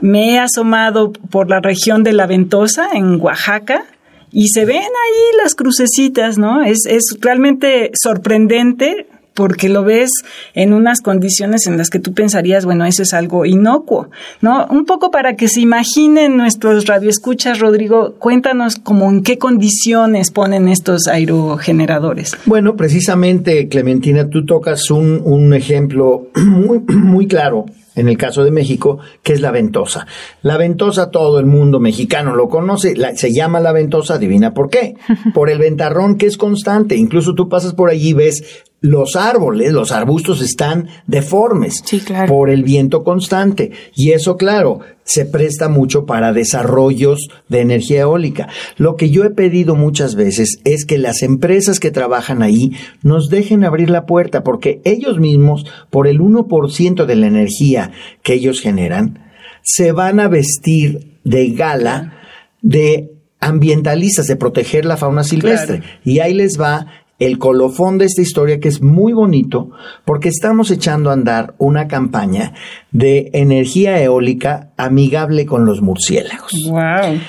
me 0.00 0.34
he 0.34 0.38
asomado 0.38 1.12
por 1.12 1.50
la 1.50 1.60
región 1.60 2.02
de 2.02 2.12
La 2.12 2.26
Ventosa, 2.26 2.88
en 2.94 3.20
Oaxaca 3.20 3.84
y 4.32 4.48
se 4.48 4.64
ven 4.64 4.76
ahí 4.76 5.38
las 5.42 5.54
crucecitas, 5.54 6.38
¿no? 6.38 6.62
Es, 6.62 6.86
es 6.86 7.16
realmente 7.20 7.90
sorprendente 7.94 9.06
porque 9.34 9.68
lo 9.68 9.84
ves 9.84 10.10
en 10.54 10.72
unas 10.72 11.00
condiciones 11.00 11.66
en 11.66 11.78
las 11.78 11.88
que 11.88 11.98
tú 11.98 12.12
pensarías, 12.12 12.64
bueno, 12.64 12.84
eso 12.84 13.02
es 13.02 13.14
algo 13.14 13.46
inocuo, 13.46 14.10
¿no? 14.40 14.66
Un 14.66 14.84
poco 14.84 15.10
para 15.10 15.34
que 15.36 15.48
se 15.48 15.60
imaginen 15.60 16.36
nuestros 16.36 16.86
radioescuchas, 16.86 17.58
Rodrigo, 17.58 18.16
cuéntanos 18.18 18.76
como 18.76 19.08
en 19.08 19.22
qué 19.22 19.38
condiciones 19.38 20.30
ponen 20.30 20.68
estos 20.68 21.06
aerogeneradores. 21.06 22.36
Bueno, 22.44 22.76
precisamente, 22.76 23.68
Clementina, 23.68 24.28
tú 24.28 24.44
tocas 24.44 24.90
un, 24.90 25.22
un 25.24 25.54
ejemplo 25.54 26.28
muy, 26.34 26.80
muy 26.80 27.26
claro 27.26 27.66
en 27.94 28.08
el 28.08 28.16
caso 28.16 28.44
de 28.44 28.50
México, 28.50 28.98
que 29.22 29.32
es 29.32 29.40
la 29.40 29.50
ventosa. 29.50 30.06
La 30.42 30.56
ventosa 30.56 31.10
todo 31.10 31.38
el 31.38 31.46
mundo 31.46 31.80
mexicano 31.80 32.34
lo 32.34 32.48
conoce, 32.48 32.94
se 33.16 33.32
llama 33.32 33.60
la 33.60 33.72
ventosa, 33.72 34.14
adivina 34.14 34.54
por 34.54 34.70
qué. 34.70 34.94
Por 35.34 35.50
el 35.50 35.58
ventarrón 35.58 36.16
que 36.16 36.26
es 36.26 36.36
constante. 36.36 36.96
Incluso 36.96 37.34
tú 37.34 37.48
pasas 37.48 37.74
por 37.74 37.90
allí 37.90 38.10
y 38.10 38.14
ves 38.14 38.64
los 38.80 39.14
árboles, 39.14 39.72
los 39.72 39.92
arbustos 39.92 40.40
están 40.40 40.88
deformes 41.06 41.82
por 42.26 42.48
el 42.48 42.62
viento 42.62 43.04
constante. 43.04 43.72
Y 43.94 44.12
eso, 44.12 44.36
claro, 44.36 44.80
se 45.04 45.26
presta 45.26 45.68
mucho 45.68 46.06
para 46.06 46.32
desarrollos 46.32 47.28
de 47.48 47.60
energía 47.60 48.02
eólica. 48.02 48.48
Lo 48.76 48.96
que 48.96 49.10
yo 49.10 49.24
he 49.24 49.30
pedido 49.30 49.74
muchas 49.74 50.14
veces 50.14 50.60
es 50.64 50.86
que 50.86 50.98
las 50.98 51.22
empresas 51.22 51.78
que 51.78 51.90
trabajan 51.90 52.42
ahí 52.42 52.72
nos 53.02 53.28
dejen 53.28 53.64
abrir 53.64 53.90
la 53.90 54.06
puerta 54.06 54.42
porque 54.42 54.80
ellos 54.84 55.18
mismos, 55.18 55.66
por 55.90 56.06
el 56.06 56.20
1% 56.20 57.04
de 57.04 57.16
la 57.16 57.26
energía 57.26 57.92
que 58.22 58.34
ellos 58.34 58.60
generan, 58.60 59.30
se 59.62 59.92
van 59.92 60.20
a 60.20 60.28
vestir 60.28 61.18
de 61.24 61.50
gala 61.50 62.14
de 62.62 63.10
ambientalistas, 63.40 64.26
de 64.26 64.36
proteger 64.36 64.84
la 64.84 64.96
fauna 64.96 65.24
silvestre. 65.24 65.82
Y 66.04 66.20
ahí 66.20 66.34
les 66.34 66.60
va 66.60 66.86
el 67.20 67.38
colofón 67.38 67.98
de 67.98 68.06
esta 68.06 68.22
historia 68.22 68.58
que 68.58 68.68
es 68.68 68.82
muy 68.82 69.12
bonito 69.12 69.70
porque 70.04 70.28
estamos 70.28 70.70
echando 70.70 71.10
a 71.10 71.12
andar 71.12 71.54
una 71.58 71.86
campaña 71.86 72.54
de 72.90 73.30
energía 73.34 74.02
eólica 74.02 74.70
amigable 74.76 75.46
con 75.46 75.66
los 75.66 75.82
murciélagos. 75.82 76.52
Wow. 76.68 77.20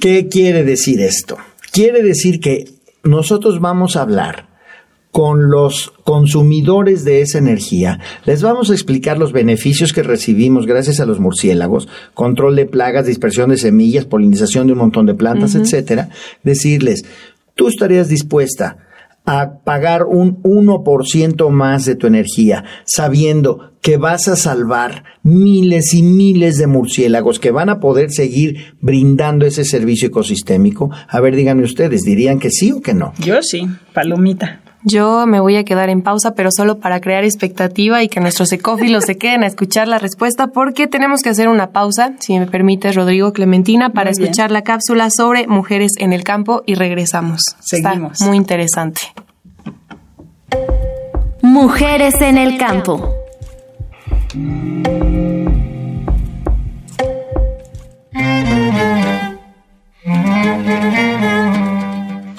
¿Qué 0.00 0.28
quiere 0.28 0.62
decir 0.64 1.00
esto? 1.00 1.38
Quiere 1.72 2.02
decir 2.02 2.38
que 2.38 2.66
nosotros 3.02 3.58
vamos 3.60 3.96
a 3.96 4.02
hablar 4.02 4.52
con 5.10 5.50
los 5.50 5.92
consumidores 6.04 7.04
de 7.04 7.20
esa 7.20 7.36
energía, 7.36 8.00
les 8.24 8.42
vamos 8.42 8.70
a 8.70 8.72
explicar 8.72 9.18
los 9.18 9.32
beneficios 9.32 9.92
que 9.92 10.02
recibimos 10.02 10.66
gracias 10.66 11.00
a 11.00 11.06
los 11.06 11.20
murciélagos, 11.20 11.86
control 12.14 12.56
de 12.56 12.64
plagas, 12.64 13.06
dispersión 13.06 13.50
de 13.50 13.58
semillas, 13.58 14.06
polinización 14.06 14.66
de 14.66 14.72
un 14.72 14.78
montón 14.78 15.04
de 15.04 15.14
plantas, 15.14 15.54
etcétera. 15.54 16.08
Decirles, 16.42 17.04
tú 17.54 17.68
estarías 17.68 18.08
dispuesta 18.08 18.78
a 19.24 19.60
pagar 19.64 20.04
un 20.04 20.42
1% 20.42 21.50
más 21.50 21.84
de 21.84 21.94
tu 21.94 22.06
energía, 22.06 22.64
sabiendo 22.84 23.72
que 23.80 23.96
vas 23.96 24.28
a 24.28 24.36
salvar 24.36 25.04
miles 25.22 25.94
y 25.94 26.02
miles 26.02 26.56
de 26.56 26.66
murciélagos 26.66 27.38
que 27.38 27.50
van 27.50 27.68
a 27.68 27.80
poder 27.80 28.10
seguir 28.10 28.74
brindando 28.80 29.46
ese 29.46 29.64
servicio 29.64 30.08
ecosistémico. 30.08 30.90
A 31.08 31.20
ver, 31.20 31.36
díganme 31.36 31.64
ustedes, 31.64 32.02
¿dirían 32.02 32.38
que 32.38 32.50
sí 32.50 32.72
o 32.72 32.80
que 32.80 32.94
no? 32.94 33.12
Yo 33.18 33.42
sí, 33.42 33.68
palomita. 33.92 34.60
Yo 34.84 35.26
me 35.26 35.40
voy 35.40 35.56
a 35.56 35.64
quedar 35.64 35.90
en 35.90 36.02
pausa, 36.02 36.34
pero 36.34 36.50
solo 36.50 36.78
para 36.78 37.00
crear 37.00 37.24
expectativa 37.24 38.02
y 38.02 38.08
que 38.08 38.20
nuestros 38.20 38.50
ecófilos 38.52 39.04
se 39.04 39.16
queden 39.16 39.44
a 39.44 39.46
escuchar 39.46 39.86
la 39.86 39.98
respuesta, 39.98 40.48
porque 40.48 40.88
tenemos 40.88 41.20
que 41.22 41.30
hacer 41.30 41.48
una 41.48 41.70
pausa, 41.70 42.12
si 42.18 42.38
me 42.38 42.46
permites, 42.46 42.94
Rodrigo 42.94 43.32
Clementina, 43.32 43.90
para 43.90 44.10
escuchar 44.10 44.50
la 44.50 44.62
cápsula 44.62 45.08
sobre 45.10 45.46
mujeres 45.46 45.92
en 45.98 46.12
el 46.12 46.24
campo 46.24 46.62
y 46.66 46.74
regresamos. 46.74 47.42
Seguimos. 47.60 48.20
muy 48.22 48.36
interesante. 48.36 49.02
Mujeres 51.42 52.14
en 52.20 52.38
el 52.38 52.58
campo. 52.58 53.14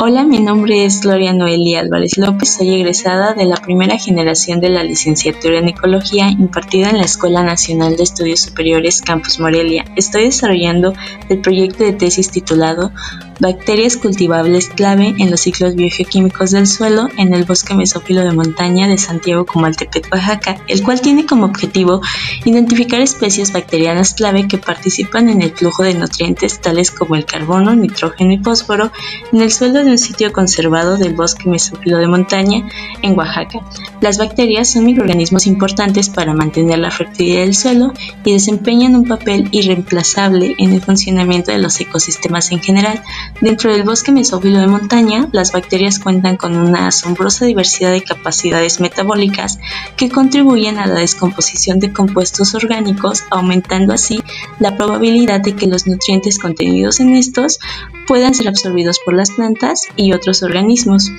Hola, 0.06 0.26
mi 0.26 0.42
nombre 0.42 0.84
es 0.84 1.00
Gloria 1.00 1.32
Noelia 1.32 1.80
Álvarez 1.80 2.18
López, 2.18 2.56
soy 2.56 2.76
egresada 2.76 3.34
de 3.36 3.46
la 3.46 3.56
primera 3.56 3.98
generación 3.98 4.60
de 4.60 4.68
la 4.68 4.84
licenciatura 4.84 5.60
en 5.60 5.70
Ecología 5.70 6.30
impartida 6.30 6.90
en 6.90 6.98
la 6.98 7.06
Escuela 7.06 7.42
Nacional 7.42 7.96
de 7.96 8.04
Estudios 8.04 8.42
Superiores 8.42 9.02
Campus 9.02 9.40
Morelia. 9.40 9.86
Estoy 9.96 10.26
desarrollando 10.26 10.94
el 11.30 11.40
proyecto 11.40 11.86
de 11.86 11.94
tesis 11.94 12.30
titulado 12.30 12.92
Bacterias 13.40 13.98
cultivables 13.98 14.70
clave 14.70 15.16
en 15.18 15.32
los 15.32 15.42
ciclos 15.42 15.76
biogeoquímicos 15.76 16.52
del 16.52 16.68
suelo 16.68 17.10
en 17.18 17.34
el 17.34 17.44
bosque 17.46 17.74
mesófilo 17.74 18.22
de 18.22 18.32
montaña 18.32 18.88
de 18.88 18.98
Santiago 18.98 19.46
Comaltepec, 19.46 20.08
Oaxaca, 20.12 20.58
el 20.68 20.84
cual 20.84 21.02
tiene 21.02 21.26
como 21.26 21.46
objetivo 21.46 22.02
identificar 22.46 23.02
especies 23.02 23.52
bacterianas 23.52 24.14
clave 24.14 24.48
que 24.48 24.58
participan 24.58 25.30
en 25.30 25.42
el 25.42 25.52
flujo 25.52 25.84
de 25.84 25.96
nutrientes 25.96 26.62
tales 26.62 26.92
como 26.92 27.16
el 27.16 27.26
carbono, 27.26 27.76
nitrógeno 27.76 28.34
y 28.34 28.38
fósforo 28.38 28.92
en 29.32 29.42
el 29.42 29.52
suelo 29.52 29.84
de 29.84 29.92
un 29.92 29.98
sitio 29.98 30.32
conservado 30.32 30.98
del 30.98 31.16
bosque 31.16 31.50
mesófilo 31.50 31.98
de 31.98 32.08
montaña 32.08 32.70
en 33.02 33.18
Oaxaca. 33.18 33.60
Las 34.04 34.18
bacterias 34.18 34.70
son 34.70 34.84
microorganismos 34.84 35.48
importantes 35.48 36.10
para 36.10 36.34
mantener 36.34 36.78
la 36.78 36.92
fertilidad 36.92 37.44
del 37.44 37.56
suelo 37.56 37.94
y 38.26 38.34
desempeñan 38.34 38.98
un 38.98 39.06
papel 39.06 39.48
irreemplazable 39.52 40.56
en 40.58 40.74
el 40.74 40.82
funcionamiento 40.82 41.54
de 41.54 41.60
los 41.60 41.80
ecosistemas 41.80 42.52
en 42.52 42.60
general. 42.60 43.02
Dentro 43.40 43.72
del 43.72 43.84
bosque 43.84 44.12
mesófilo 44.12 44.60
de 44.60 44.68
montaña, 44.68 45.30
las 45.32 45.54
bacterias 45.54 46.00
cuentan 46.00 46.36
con 46.36 46.58
una 46.58 46.88
asombrosa 46.88 47.46
diversidad 47.46 47.94
de 47.94 48.04
capacidades 48.04 48.82
metabólicas 48.82 49.58
que 49.96 50.10
contribuyen 50.10 50.80
a 50.80 50.86
la 50.86 51.00
descomposición 51.00 51.80
de 51.80 51.94
compuestos 51.94 52.56
orgánicos, 52.56 53.24
aumentando 53.32 53.94
así 53.94 54.22
la 54.60 54.76
probabilidad 54.76 55.40
de 55.40 55.56
que 55.56 55.68
los 55.68 55.88
nutrientes 55.88 56.40
contenidos 56.40 57.00
en 57.00 57.16
estos 57.16 57.58
puedan 58.06 58.34
ser 58.34 58.50
absorbidos 58.50 59.00
por 59.00 59.14
las 59.14 59.32
plantas 59.32 59.84
y 59.96 60.12
otros 60.12 60.44
organismos. 60.44 61.10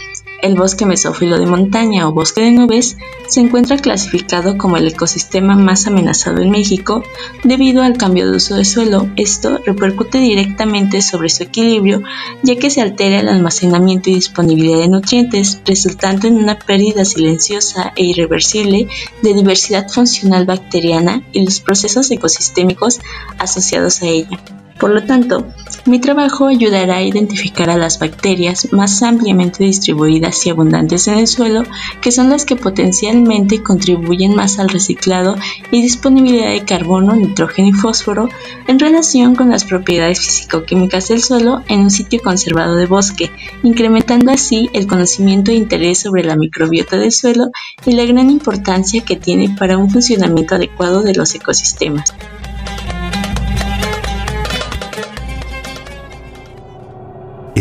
El 0.45 0.57
bosque 0.57 0.85
mesófilo 0.85 1.39
de 1.39 1.47
montaña 1.47 2.07
o 2.07 2.13
bosque 2.13 2.43
de 2.43 2.51
nubes 2.51 2.99
se 3.29 3.41
encuentra 3.41 3.79
clasificado 3.79 4.59
como 4.59 4.77
el 4.77 4.87
ecosistema 4.87 5.57
más 5.57 5.87
amenazado 5.87 6.43
en 6.43 6.51
México 6.51 7.03
debido 7.45 7.83
al 7.83 7.97
cambio 7.97 8.31
de 8.31 8.37
uso 8.37 8.55
de 8.55 8.67
suelo. 8.67 9.09
Esto 9.17 9.59
repercute 9.65 10.19
directamente 10.19 11.01
sobre 11.01 11.31
su 11.31 11.45
equilibrio 11.45 12.03
ya 12.43 12.57
que 12.57 12.69
se 12.69 12.83
altera 12.83 13.21
el 13.21 13.31
almacenamiento 13.31 14.11
y 14.11 14.17
disponibilidad 14.17 14.81
de 14.81 14.89
nutrientes, 14.89 15.63
resultando 15.65 16.29
en 16.29 16.37
una 16.37 16.59
pérdida 16.59 17.07
silenciosa 17.07 17.95
e 17.97 18.05
irreversible 18.05 18.87
de 19.23 19.33
diversidad 19.33 19.89
funcional 19.89 20.45
bacteriana 20.45 21.23
y 21.33 21.43
los 21.43 21.61
procesos 21.61 22.11
ecosistémicos 22.11 23.01
asociados 23.39 24.03
a 24.03 24.09
ella. 24.09 24.39
Por 24.79 24.91
lo 24.91 25.05
tanto, 25.05 25.47
mi 25.87 26.01
trabajo 26.01 26.47
ayudará 26.47 26.97
a 26.97 27.03
identificar 27.03 27.71
a 27.71 27.77
las 27.77 28.01
bacterias 28.01 28.73
más 28.73 29.03
ampliamente 29.03 29.63
distribuidas 29.63 30.45
y 30.47 30.51
abundantes 30.51 31.07
en 31.07 31.19
el 31.19 31.27
suelo, 31.29 31.63
que 32.01 32.11
son 32.11 32.29
las 32.29 32.45
que 32.45 32.57
potencialmente 32.57 33.63
contribuyen 33.63 34.35
más 34.35 34.59
al 34.59 34.69
reciclado 34.69 35.37
y 35.71 35.81
disponibilidad 35.81 36.51
de 36.51 36.65
carbono, 36.65 37.15
nitrógeno 37.15 37.69
y 37.69 37.73
fósforo 37.73 38.29
en 38.67 38.79
relación 38.79 39.37
con 39.37 39.51
las 39.51 39.65
propiedades 39.65 40.21
físico-químicas 40.21 41.09
del 41.09 41.23
suelo 41.23 41.63
en 41.69 41.81
un 41.81 41.91
sitio 41.91 42.21
conservado 42.23 42.75
de 42.75 42.87
bosque, 42.87 43.31
incrementando 43.63 44.33
así 44.33 44.71
el 44.73 44.87
conocimiento 44.87 45.53
e 45.53 45.55
interés 45.55 46.01
sobre 46.01 46.25
la 46.25 46.37
microbiota 46.37 46.97
del 46.97 47.13
suelo 47.13 47.51
y 47.87 47.93
la 47.93 48.05
gran 48.05 48.29
importancia 48.29 49.05
que 49.05 49.17
tiene 49.17 49.55
para 49.57 49.79
un 49.79 49.89
funcionamiento 49.89 50.57
adecuado 50.57 51.03
de 51.03 51.15
los 51.15 51.35
ecosistemas. 51.35 52.13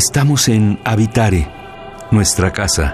Estamos 0.06 0.50
en 0.50 0.80
Habitare, 0.84 1.48
nuestra 2.12 2.52
casa. 2.52 2.94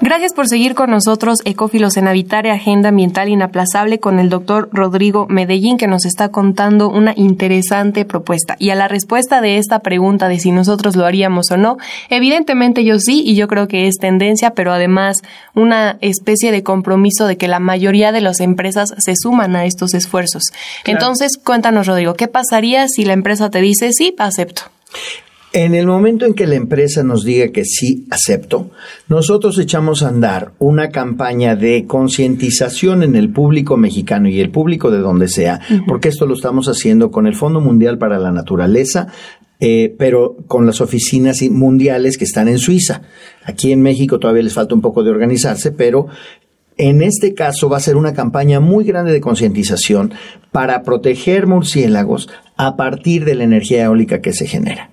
Gracias 0.00 0.32
por 0.32 0.46
seguir 0.46 0.76
con 0.76 0.90
nosotros, 0.90 1.40
Ecófilos 1.44 1.96
en 1.96 2.06
Habitare, 2.06 2.52
Agenda 2.52 2.90
Ambiental 2.90 3.28
Inaplazable, 3.28 3.98
con 3.98 4.20
el 4.20 4.28
doctor 4.28 4.68
Rodrigo 4.70 5.26
Medellín, 5.28 5.76
que 5.76 5.88
nos 5.88 6.04
está 6.06 6.28
contando 6.28 6.88
una 6.88 7.14
interesante 7.16 8.04
propuesta. 8.04 8.54
Y 8.60 8.70
a 8.70 8.76
la 8.76 8.86
respuesta 8.86 9.40
de 9.40 9.58
esta 9.58 9.80
pregunta 9.80 10.28
de 10.28 10.38
si 10.38 10.52
nosotros 10.52 10.94
lo 10.94 11.04
haríamos 11.04 11.50
o 11.50 11.56
no, 11.56 11.78
evidentemente 12.08 12.84
yo 12.84 13.00
sí, 13.00 13.24
y 13.26 13.34
yo 13.34 13.48
creo 13.48 13.66
que 13.66 13.88
es 13.88 13.96
tendencia, 13.96 14.50
pero 14.50 14.72
además 14.72 15.16
una 15.52 15.98
especie 16.00 16.52
de 16.52 16.62
compromiso 16.62 17.26
de 17.26 17.36
que 17.36 17.48
la 17.48 17.58
mayoría 17.58 18.12
de 18.12 18.20
las 18.20 18.38
empresas 18.38 18.94
se 18.98 19.14
suman 19.16 19.56
a 19.56 19.64
estos 19.64 19.94
esfuerzos. 19.94 20.44
Entonces, 20.84 21.38
cuéntanos, 21.42 21.88
Rodrigo, 21.88 22.14
¿qué 22.14 22.28
pasaría 22.28 22.86
si 22.86 23.04
la 23.04 23.14
empresa 23.14 23.50
te 23.50 23.60
dice 23.60 23.92
sí, 23.92 24.14
acepto? 24.16 24.62
En 25.54 25.74
el 25.74 25.86
momento 25.86 26.24
en 26.24 26.32
que 26.32 26.46
la 26.46 26.54
empresa 26.54 27.02
nos 27.02 27.24
diga 27.24 27.48
que 27.48 27.66
sí 27.66 28.06
acepto, 28.10 28.70
nosotros 29.08 29.58
echamos 29.58 30.02
a 30.02 30.08
andar 30.08 30.52
una 30.58 30.88
campaña 30.88 31.56
de 31.56 31.84
concientización 31.86 33.02
en 33.02 33.16
el 33.16 33.30
público 33.30 33.76
mexicano 33.76 34.30
y 34.30 34.40
el 34.40 34.50
público 34.50 34.90
de 34.90 35.00
donde 35.00 35.28
sea, 35.28 35.60
porque 35.86 36.08
esto 36.08 36.24
lo 36.24 36.34
estamos 36.34 36.68
haciendo 36.68 37.10
con 37.10 37.26
el 37.26 37.34
Fondo 37.34 37.60
Mundial 37.60 37.98
para 37.98 38.18
la 38.18 38.32
Naturaleza, 38.32 39.08
eh, 39.60 39.94
pero 39.98 40.36
con 40.46 40.64
las 40.64 40.80
oficinas 40.80 41.42
mundiales 41.42 42.16
que 42.16 42.24
están 42.24 42.48
en 42.48 42.58
Suiza. 42.58 43.02
Aquí 43.44 43.72
en 43.72 43.82
México 43.82 44.18
todavía 44.18 44.42
les 44.44 44.54
falta 44.54 44.74
un 44.74 44.80
poco 44.80 45.04
de 45.04 45.10
organizarse, 45.10 45.70
pero 45.70 46.06
en 46.78 47.02
este 47.02 47.34
caso 47.34 47.68
va 47.68 47.76
a 47.76 47.80
ser 47.80 47.96
una 47.96 48.14
campaña 48.14 48.58
muy 48.58 48.84
grande 48.84 49.12
de 49.12 49.20
concientización 49.20 50.14
para 50.50 50.82
proteger 50.82 51.46
murciélagos 51.46 52.30
a 52.66 52.76
partir 52.76 53.24
de 53.24 53.34
la 53.34 53.44
energía 53.44 53.84
eólica 53.84 54.20
que 54.20 54.32
se 54.32 54.46
genera. 54.46 54.90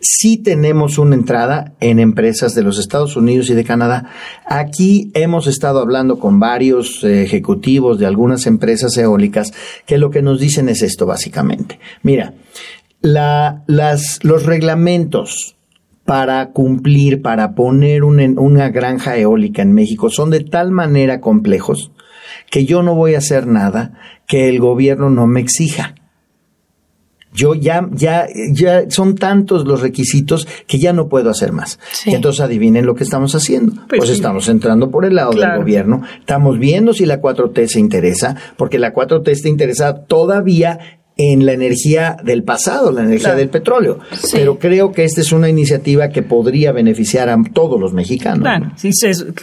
Sí 0.00 0.38
tenemos 0.38 0.98
una 0.98 1.14
entrada 1.14 1.74
en 1.80 1.98
empresas 1.98 2.54
de 2.54 2.62
los 2.62 2.78
Estados 2.78 3.16
Unidos 3.16 3.50
y 3.50 3.54
de 3.54 3.64
Canadá. 3.64 4.10
Aquí 4.46 5.10
hemos 5.14 5.46
estado 5.46 5.80
hablando 5.80 6.18
con 6.18 6.40
varios 6.40 7.04
ejecutivos 7.04 7.98
de 7.98 8.06
algunas 8.06 8.46
empresas 8.46 8.96
eólicas 8.96 9.52
que 9.86 9.98
lo 9.98 10.10
que 10.10 10.22
nos 10.22 10.40
dicen 10.40 10.68
es 10.68 10.82
esto 10.82 11.06
básicamente. 11.06 11.78
Mira, 12.02 12.34
los 13.02 14.46
reglamentos 14.46 15.56
para 16.04 16.50
cumplir, 16.50 17.22
para 17.22 17.54
poner 17.54 18.04
una 18.04 18.68
granja 18.70 19.16
eólica 19.16 19.62
en 19.62 19.72
México 19.72 20.10
son 20.10 20.30
de 20.30 20.40
tal 20.40 20.70
manera 20.70 21.20
complejos 21.20 21.92
que 22.50 22.64
yo 22.64 22.82
no 22.82 22.94
voy 22.94 23.14
a 23.14 23.18
hacer 23.18 23.46
nada 23.46 23.92
que 24.26 24.48
el 24.48 24.60
gobierno 24.60 25.08
no 25.08 25.26
me 25.26 25.40
exija. 25.40 25.94
Yo 27.32 27.54
ya, 27.54 27.88
ya, 27.92 28.26
ya 28.52 28.90
son 28.90 29.14
tantos 29.14 29.64
los 29.64 29.80
requisitos 29.80 30.48
que 30.66 30.78
ya 30.78 30.92
no 30.92 31.08
puedo 31.08 31.30
hacer 31.30 31.52
más. 31.52 31.78
entonces 32.06 32.40
adivinen 32.40 32.86
lo 32.86 32.94
que 32.94 33.04
estamos 33.04 33.34
haciendo. 33.34 33.72
Pues, 33.88 33.98
pues 33.98 34.10
estamos 34.10 34.48
entrando 34.48 34.90
por 34.90 35.04
el 35.04 35.14
lado 35.14 35.32
del 35.32 35.56
gobierno, 35.56 36.02
estamos 36.18 36.58
viendo 36.58 36.92
si 36.92 37.06
la 37.06 37.20
4T 37.20 37.66
se 37.68 37.80
interesa, 37.80 38.36
porque 38.56 38.78
la 38.78 38.92
4T 38.92 39.28
está 39.28 39.48
interesada 39.48 40.04
todavía 40.04 40.99
en 41.22 41.44
la 41.44 41.52
energía 41.52 42.16
del 42.24 42.44
pasado, 42.44 42.90
la 42.90 43.02
energía 43.02 43.34
del 43.34 43.50
petróleo. 43.50 43.98
Pero 44.32 44.58
creo 44.58 44.90
que 44.90 45.04
esta 45.04 45.20
es 45.20 45.32
una 45.32 45.50
iniciativa 45.50 46.08
que 46.08 46.22
podría 46.22 46.72
beneficiar 46.72 47.28
a 47.28 47.36
todos 47.52 47.78
los 47.78 47.92
mexicanos. 47.92 48.40
Claro, 48.40 48.70
sí, 48.76 48.90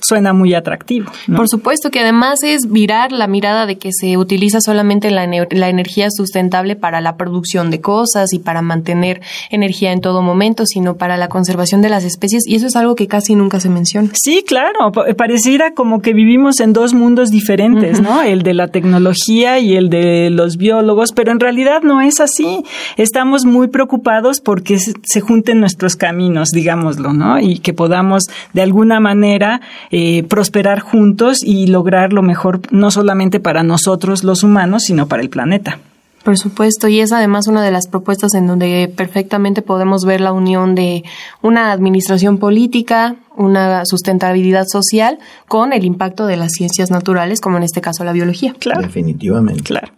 suena 0.02 0.34
muy 0.34 0.56
atractivo. 0.56 1.12
Por 1.36 1.48
supuesto 1.48 1.92
que 1.92 2.00
además 2.00 2.42
es 2.42 2.72
virar 2.72 3.12
la 3.12 3.28
mirada 3.28 3.68
de 3.68 3.78
que 3.78 3.92
se 3.94 4.18
utiliza 4.18 4.60
solamente 4.60 5.12
la, 5.12 5.28
la, 5.28 5.70
energía 5.70 6.10
sustentable 6.10 6.76
para 6.76 7.00
la 7.00 7.16
producción 7.16 7.70
de 7.70 7.80
cosas 7.80 8.34
y 8.34 8.40
para 8.40 8.64
mantener 8.64 9.22
energía 9.52 9.92
en 9.92 10.02
todo 10.02 10.24
momento, 10.24 10.66
sino 10.66 10.98
para 10.98 11.16
la 11.16 11.30
conservación 11.30 11.84
de 11.84 11.90
las 11.90 12.04
especies 12.04 12.48
y 12.48 12.56
eso 12.56 12.66
es 12.66 12.76
algo 12.76 12.96
que 12.96 13.08
casi 13.08 13.36
nunca 13.36 13.60
se 13.60 13.70
menciona. 13.70 14.10
Sí, 14.14 14.44
claro, 14.48 14.92
pareciera 15.16 15.76
como 15.76 16.02
que 16.02 16.14
vivimos 16.14 16.60
en 16.60 16.74
dos 16.74 16.96
mundos 16.96 17.30
diferentes, 17.30 18.02
¿no? 18.02 18.24
El 18.24 18.42
de 18.42 18.56
la 18.56 18.70
tecnología 18.70 19.60
y 19.60 19.76
el 19.76 19.90
de 19.90 20.32
los 20.32 20.58
biólogos, 20.58 21.12
pero 21.12 21.32
en 21.32 21.40
realidad 21.40 21.67
no 21.84 22.02
es 22.02 22.20
así. 22.20 22.64
Estamos 22.98 23.46
muy 23.46 23.68
preocupados 23.68 24.42
porque 24.42 24.78
se 24.80 25.22
junten 25.22 25.60
nuestros 25.60 25.96
caminos, 25.96 26.50
digámoslo, 26.50 27.14
¿no? 27.14 27.40
Y 27.40 27.60
que 27.60 27.74
podamos 27.74 28.24
de 28.54 28.62
alguna 28.62 29.00
manera 29.00 29.62
eh, 29.92 30.24
prosperar 30.24 30.80
juntos 30.80 31.44
y 31.44 31.68
lograr 31.68 32.14
lo 32.14 32.22
mejor 32.22 32.62
no 32.72 32.92
solamente 32.92 33.40
para 33.40 33.64
nosotros 33.64 34.24
los 34.24 34.44
humanos, 34.44 34.84
sino 34.84 35.08
para 35.08 35.22
el 35.22 35.30
planeta. 35.30 35.80
Por 36.28 36.38
supuesto, 36.38 36.90
y 36.90 37.00
es 37.00 37.14
además 37.14 37.48
una 37.48 37.64
de 37.64 37.72
las 37.72 37.88
propuestas 37.88 38.34
en 38.34 38.48
donde 38.48 38.92
perfectamente 38.94 39.62
podemos 39.62 40.04
ver 40.04 40.20
la 40.20 40.34
unión 40.34 40.76
de 40.76 41.06
una 41.42 41.72
administración 41.72 42.38
política, 42.38 43.16
una 43.38 43.86
sustentabilidad 43.86 44.66
social 44.68 45.20
con 45.48 45.72
el 45.72 45.86
impacto 45.86 46.26
de 46.26 46.36
las 46.36 46.52
ciencias 46.52 46.92
naturales, 46.92 47.40
como 47.40 47.56
en 47.56 47.64
este 47.64 47.80
caso 47.80 48.04
la 48.04 48.12
biología. 48.12 48.54
Claro. 48.60 48.82
Definitivamente. 48.82 49.64
Claro. 49.64 49.97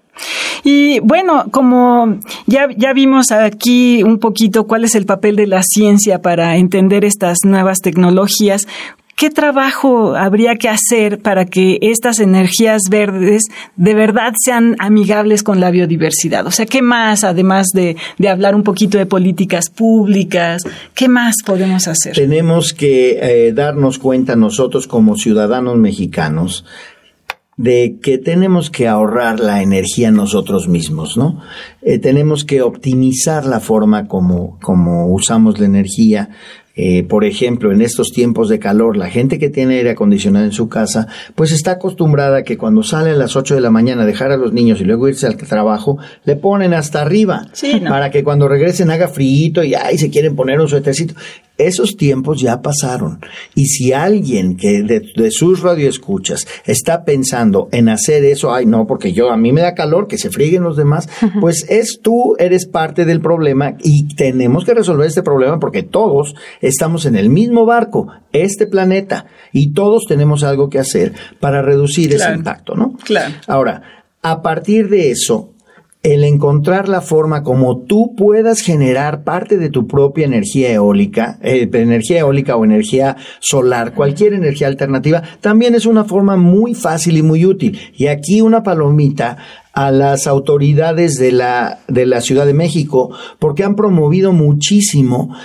Y 0.64 1.00
bueno, 1.00 1.46
como 1.52 2.20
ya, 2.46 2.68
ya 2.76 2.94
vimos 2.94 3.32
aquí 3.32 4.04
un 4.04 4.20
poquito 4.20 4.68
cuál 4.68 4.84
es 4.84 4.96
el 4.96 5.06
papel 5.06 5.36
de 5.36 5.48
la 5.48 5.64
ciencia 5.64 6.22
para 6.22 6.58
entender 6.58 7.06
estas 7.06 7.40
nuevas 7.44 7.80
tecnologías, 7.80 8.68
¿qué 9.20 9.30
trabajo 9.30 10.16
habría 10.16 10.56
que 10.56 10.70
hacer 10.70 11.20
para 11.20 11.46
que 11.46 11.78
estas 11.82 12.20
energías 12.20 12.84
verdes 12.90 13.44
de 13.76 13.94
verdad 13.94 14.34
sean 14.38 14.78
amigables 14.80 15.44
con 15.44 15.60
la 15.60 15.72
biodiversidad? 15.72 16.48
O 16.48 16.52
sea, 16.52 16.66
¿qué 16.66 16.82
más, 16.82 17.26
además 17.26 17.68
de, 17.74 17.98
de 18.18 18.30
hablar 18.30 18.56
un 18.56 18.64
poquito 18.64 18.98
de 18.98 19.06
políticas 19.06 19.70
públicas, 19.70 20.62
qué 20.94 21.10
más 21.10 21.36
podemos 21.46 21.88
hacer? 21.90 22.16
Tenemos 22.16 22.74
que 22.74 23.20
eh, 23.22 23.54
darnos 23.54 24.00
cuenta 24.00 24.38
nosotros 24.38 24.88
como 24.88 25.18
ciudadanos 25.18 25.78
mexicanos 25.78 26.64
de 27.60 27.98
que 28.02 28.18
tenemos 28.18 28.70
que 28.70 28.88
ahorrar 28.88 29.42
la 29.42 29.62
energía 29.62 30.12
nosotros 30.12 30.70
mismos, 30.70 31.18
¿no? 31.18 31.42
Eh, 31.82 32.00
tenemos 32.00 32.46
que 32.46 32.62
optimizar 32.62 33.46
la 33.46 33.60
forma 33.60 34.08
como, 34.08 34.58
como 34.62 35.14
usamos 35.14 35.60
la 35.60 35.66
energía. 35.66 36.30
Eh, 36.78 37.04
por 37.04 37.26
ejemplo, 37.26 37.74
en 37.74 37.82
estos 37.82 38.14
tiempos 38.14 38.48
de 38.48 38.60
calor, 38.60 38.96
la 38.96 39.10
gente 39.10 39.40
que 39.40 39.50
tiene 39.50 39.76
aire 39.76 39.90
acondicionado 39.90 40.46
en 40.46 40.54
su 40.54 40.70
casa, 40.70 41.08
pues 41.36 41.52
está 41.52 41.72
acostumbrada 41.72 42.38
a 42.38 42.44
que 42.44 42.58
cuando 42.58 42.82
sale 42.82 43.10
a 43.10 43.16
las 43.16 43.36
8 43.36 43.56
de 43.56 43.62
la 43.62 43.72
mañana 43.72 44.04
a 44.04 44.06
dejar 44.06 44.32
a 44.32 44.38
los 44.38 44.54
niños 44.54 44.80
y 44.80 44.86
luego 44.86 45.10
irse 45.10 45.28
al 45.28 45.36
trabajo, 45.36 45.98
le 46.24 46.38
ponen 46.38 46.74
hasta 46.74 47.02
arriba 47.02 47.48
para 47.90 48.10
que 48.10 48.24
cuando 48.24 48.48
regresen 48.48 48.90
haga 48.90 49.10
frío 49.10 49.66
y 49.66 49.74
ay, 49.74 49.98
se 49.98 50.10
quieren 50.10 50.38
poner 50.38 50.62
un 50.62 50.70
suétercito 50.70 51.14
Esos 51.60 51.96
tiempos 51.96 52.42
ya 52.42 52.62
pasaron. 52.64 53.20
Y 53.54 53.66
si 53.66 53.94
alguien 53.94 54.58
que 54.58 54.82
de, 54.82 55.02
de, 55.16 55.30
sus 55.30 55.62
radioescuchas 55.62 56.48
está 56.66 57.04
pensando 57.06 57.70
en 57.72 57.90
hacer 57.90 58.24
eso, 58.26 58.52
ay 58.52 58.66
no, 58.66 58.88
porque 58.88 59.14
yo 59.14 59.30
a 59.30 59.38
mí 59.38 59.52
me 59.52 59.62
da 59.62 59.76
calor, 59.76 60.08
que 60.08 60.18
se 60.18 60.32
frieguen 60.32 60.64
los 60.64 60.78
demás, 60.78 61.08
pues 61.40 61.66
es 61.70 62.00
tú, 62.02 62.36
eres 62.40 62.66
parte 62.66 63.06
del 63.06 63.22
problema 63.22 63.76
y 63.84 64.08
tenemos 64.16 64.66
que 64.66 64.74
resolver 64.74 65.08
este 65.08 65.22
problema 65.22 65.60
porque 65.60 65.84
todos 65.84 66.34
estamos 66.62 67.06
en 67.06 67.16
el 67.16 67.30
mismo 67.30 67.66
barco, 67.66 68.08
este 68.32 68.66
planeta, 68.66 69.26
y 69.52 69.74
todos 69.74 70.06
tenemos 70.08 70.44
algo 70.44 70.70
que 70.70 70.80
hacer 70.80 71.14
para 71.40 71.62
reducir 71.62 72.14
ese 72.14 72.34
impacto, 72.34 72.76
¿no? 72.76 72.96
Claro. 73.04 73.36
Ahora, 73.48 73.82
a 74.22 74.42
partir 74.42 74.90
de 74.90 75.12
eso, 75.12 75.54
el 76.02 76.24
encontrar 76.24 76.88
la 76.88 77.02
forma 77.02 77.44
como 77.44 77.80
tú 77.80 78.16
puedas 78.16 78.62
generar 78.62 79.24
parte 79.26 79.58
de 79.58 79.70
tu 79.70 79.86
propia 79.86 80.26
energía 80.26 80.72
eólica, 80.72 81.38
eh, 81.42 81.70
energía 81.74 82.20
eólica 82.20 82.56
o 82.56 82.64
energía 82.64 83.18
solar, 83.42 83.94
cualquier 83.94 84.34
energía 84.34 84.68
alternativa, 84.68 85.22
también 85.42 85.76
es 85.76 85.86
una 85.86 86.06
forma 86.06 86.38
muy 86.38 86.74
fácil 86.74 87.18
y 87.18 87.22
muy 87.22 87.46
útil. 87.46 87.78
Y 87.98 88.08
aquí 88.08 88.40
una 88.40 88.64
palomita 88.64 89.38
a 89.74 89.92
las 89.92 90.26
autoridades 90.26 91.16
de 91.16 91.34
la, 91.34 91.80
de 91.90 92.06
la 92.06 92.22
Ciudad 92.22 92.46
de 92.46 92.54
México, 92.54 93.12
porque 93.38 93.66
han 93.66 93.76
promovido 93.76 94.32
muchísimo 94.32 95.36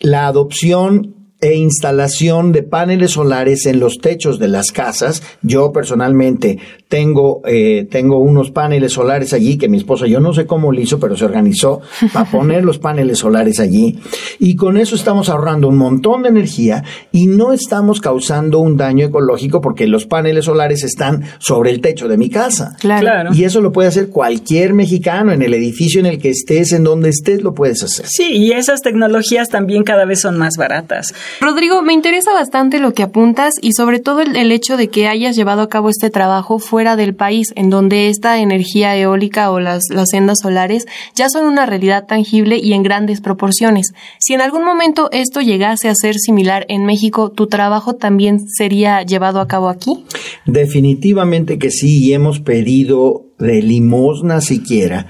la 0.00 0.26
adopción 0.26 1.21
e 1.42 1.56
instalación 1.56 2.52
de 2.52 2.62
paneles 2.62 3.10
solares 3.10 3.66
en 3.66 3.80
los 3.80 3.98
techos 3.98 4.38
de 4.38 4.46
las 4.46 4.70
casas. 4.70 5.22
Yo 5.42 5.72
personalmente 5.72 6.58
tengo, 6.86 7.42
eh, 7.44 7.86
tengo 7.90 8.18
unos 8.18 8.52
paneles 8.52 8.92
solares 8.92 9.32
allí 9.32 9.58
que 9.58 9.68
mi 9.68 9.78
esposa, 9.78 10.06
yo 10.06 10.20
no 10.20 10.32
sé 10.32 10.46
cómo 10.46 10.70
lo 10.70 10.80
hizo, 10.80 11.00
pero 11.00 11.16
se 11.16 11.24
organizó 11.24 11.80
para 12.12 12.24
poner 12.30 12.64
los 12.64 12.78
paneles 12.78 13.18
solares 13.18 13.58
allí. 13.58 13.98
Y 14.38 14.54
con 14.54 14.76
eso 14.76 14.94
estamos 14.94 15.28
ahorrando 15.28 15.68
un 15.68 15.78
montón 15.78 16.22
de 16.22 16.28
energía 16.28 16.84
y 17.10 17.26
no 17.26 17.52
estamos 17.52 18.00
causando 18.00 18.60
un 18.60 18.76
daño 18.76 19.06
ecológico 19.06 19.60
porque 19.60 19.88
los 19.88 20.06
paneles 20.06 20.44
solares 20.44 20.84
están 20.84 21.24
sobre 21.38 21.70
el 21.70 21.80
techo 21.80 22.06
de 22.06 22.18
mi 22.18 22.30
casa. 22.30 22.76
Claro. 22.78 23.30
Y 23.34 23.42
eso 23.42 23.60
lo 23.60 23.72
puede 23.72 23.88
hacer 23.88 24.10
cualquier 24.10 24.74
mexicano 24.74 25.32
en 25.32 25.42
el 25.42 25.54
edificio 25.54 25.98
en 25.98 26.06
el 26.06 26.20
que 26.20 26.30
estés, 26.30 26.72
en 26.72 26.84
donde 26.84 27.08
estés, 27.08 27.42
lo 27.42 27.52
puedes 27.52 27.82
hacer. 27.82 28.06
Sí, 28.08 28.30
y 28.32 28.52
esas 28.52 28.80
tecnologías 28.80 29.48
también 29.48 29.82
cada 29.82 30.04
vez 30.04 30.20
son 30.20 30.38
más 30.38 30.56
baratas. 30.56 31.12
Rodrigo, 31.40 31.82
me 31.82 31.92
interesa 31.92 32.32
bastante 32.32 32.78
lo 32.78 32.92
que 32.92 33.02
apuntas 33.02 33.54
y 33.60 33.72
sobre 33.72 34.00
todo 34.00 34.20
el, 34.20 34.52
hecho 34.52 34.76
de 34.76 34.88
que 34.88 35.08
hayas 35.08 35.36
llevado 35.36 35.62
a 35.62 35.68
cabo 35.68 35.88
este 35.88 36.10
trabajo 36.10 36.58
fuera 36.58 36.96
del 36.96 37.14
país, 37.14 37.52
en 37.56 37.70
donde 37.70 38.08
esta 38.08 38.38
energía 38.38 38.96
eólica 38.96 39.50
o 39.50 39.60
las, 39.60 39.84
las 39.90 40.10
sendas 40.10 40.38
solares 40.42 40.86
ya 41.14 41.28
son 41.28 41.46
una 41.46 41.66
realidad 41.66 42.06
tangible 42.06 42.58
y 42.58 42.72
en 42.72 42.82
grandes 42.82 43.20
proporciones. 43.20 43.92
Si 44.18 44.34
en 44.34 44.40
algún 44.40 44.64
momento 44.64 45.08
esto 45.12 45.40
llegase 45.40 45.88
a 45.88 45.94
ser 45.94 46.16
similar 46.16 46.66
en 46.68 46.84
México, 46.84 47.30
¿tu 47.30 47.46
trabajo 47.46 47.94
también 47.94 48.40
sería 48.48 49.02
llevado 49.02 49.40
a 49.40 49.48
cabo 49.48 49.68
aquí? 49.68 50.04
Definitivamente 50.46 51.58
que 51.58 51.70
sí, 51.70 52.06
y 52.06 52.12
hemos 52.12 52.40
pedido 52.40 53.26
de 53.38 53.62
limosna 53.62 54.40
siquiera 54.40 55.06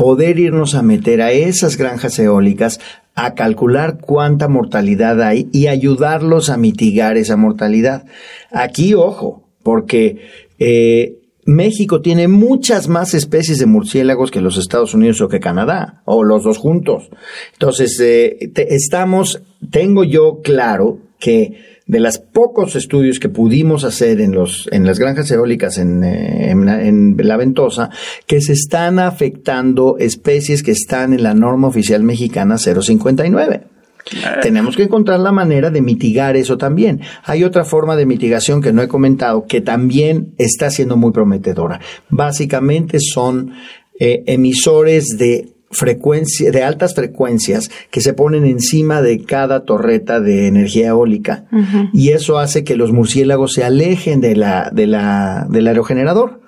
poder 0.00 0.38
irnos 0.38 0.74
a 0.74 0.82
meter 0.82 1.20
a 1.20 1.30
esas 1.30 1.76
granjas 1.76 2.18
eólicas 2.18 2.80
a 3.24 3.34
calcular 3.34 3.98
cuánta 4.00 4.48
mortalidad 4.48 5.20
hay 5.22 5.48
y 5.52 5.66
ayudarlos 5.66 6.48
a 6.48 6.56
mitigar 6.56 7.16
esa 7.16 7.36
mortalidad. 7.36 8.06
Aquí, 8.50 8.94
ojo, 8.94 9.48
porque 9.62 10.26
eh, 10.58 11.18
México 11.44 12.00
tiene 12.00 12.28
muchas 12.28 12.88
más 12.88 13.12
especies 13.12 13.58
de 13.58 13.66
murciélagos 13.66 14.30
que 14.30 14.40
los 14.40 14.56
Estados 14.56 14.94
Unidos 14.94 15.20
o 15.20 15.28
que 15.28 15.40
Canadá, 15.40 16.02
o 16.06 16.24
los 16.24 16.44
dos 16.44 16.58
juntos. 16.58 17.10
Entonces, 17.52 17.98
eh, 18.00 18.50
te, 18.54 18.74
estamos, 18.74 19.42
tengo 19.70 20.04
yo 20.04 20.40
claro 20.42 20.98
que 21.18 21.79
de 21.86 22.00
los 22.00 22.18
pocos 22.18 22.76
estudios 22.76 23.18
que 23.18 23.28
pudimos 23.28 23.84
hacer 23.84 24.20
en 24.20 24.32
los 24.32 24.68
en 24.70 24.86
las 24.86 24.98
granjas 24.98 25.30
eólicas 25.30 25.78
en, 25.78 26.04
en, 26.04 26.68
en, 26.68 27.16
la 27.18 27.36
ventosa 27.36 27.90
que 28.26 28.40
se 28.40 28.52
están 28.52 28.98
afectando 28.98 29.96
especies 29.98 30.62
que 30.62 30.70
están 30.70 31.12
en 31.12 31.22
la 31.22 31.34
norma 31.34 31.68
oficial 31.68 32.02
mexicana 32.02 32.58
059. 32.58 33.64
Claro. 34.08 34.40
Tenemos 34.40 34.76
que 34.76 34.84
encontrar 34.84 35.20
la 35.20 35.30
manera 35.30 35.70
de 35.70 35.82
mitigar 35.82 36.36
eso 36.36 36.56
también. 36.56 37.00
Hay 37.24 37.44
otra 37.44 37.64
forma 37.64 37.96
de 37.96 38.06
mitigación 38.06 38.62
que 38.62 38.72
no 38.72 38.82
he 38.82 38.88
comentado 38.88 39.46
que 39.46 39.60
también 39.60 40.34
está 40.38 40.70
siendo 40.70 40.96
muy 40.96 41.12
prometedora. 41.12 41.80
Básicamente 42.08 42.98
son 42.98 43.52
eh, 43.98 44.24
emisores 44.26 45.16
de 45.18 45.52
frecuencia, 45.70 46.50
de 46.50 46.62
altas 46.64 46.94
frecuencias 46.94 47.70
que 47.90 48.00
se 48.00 48.12
ponen 48.12 48.44
encima 48.44 49.02
de 49.02 49.24
cada 49.24 49.64
torreta 49.64 50.20
de 50.20 50.48
energía 50.48 50.88
eólica 50.88 51.44
uh 51.52 51.56
-huh. 51.58 51.90
y 51.92 52.10
eso 52.10 52.38
hace 52.38 52.64
que 52.64 52.76
los 52.76 52.92
murciélagos 52.92 53.52
se 53.52 53.64
alejen 53.64 54.20
de 54.20 54.34
la, 54.34 54.70
de 54.72 54.86
la, 54.86 55.46
del 55.48 55.68
aerogenerador. 55.68 56.40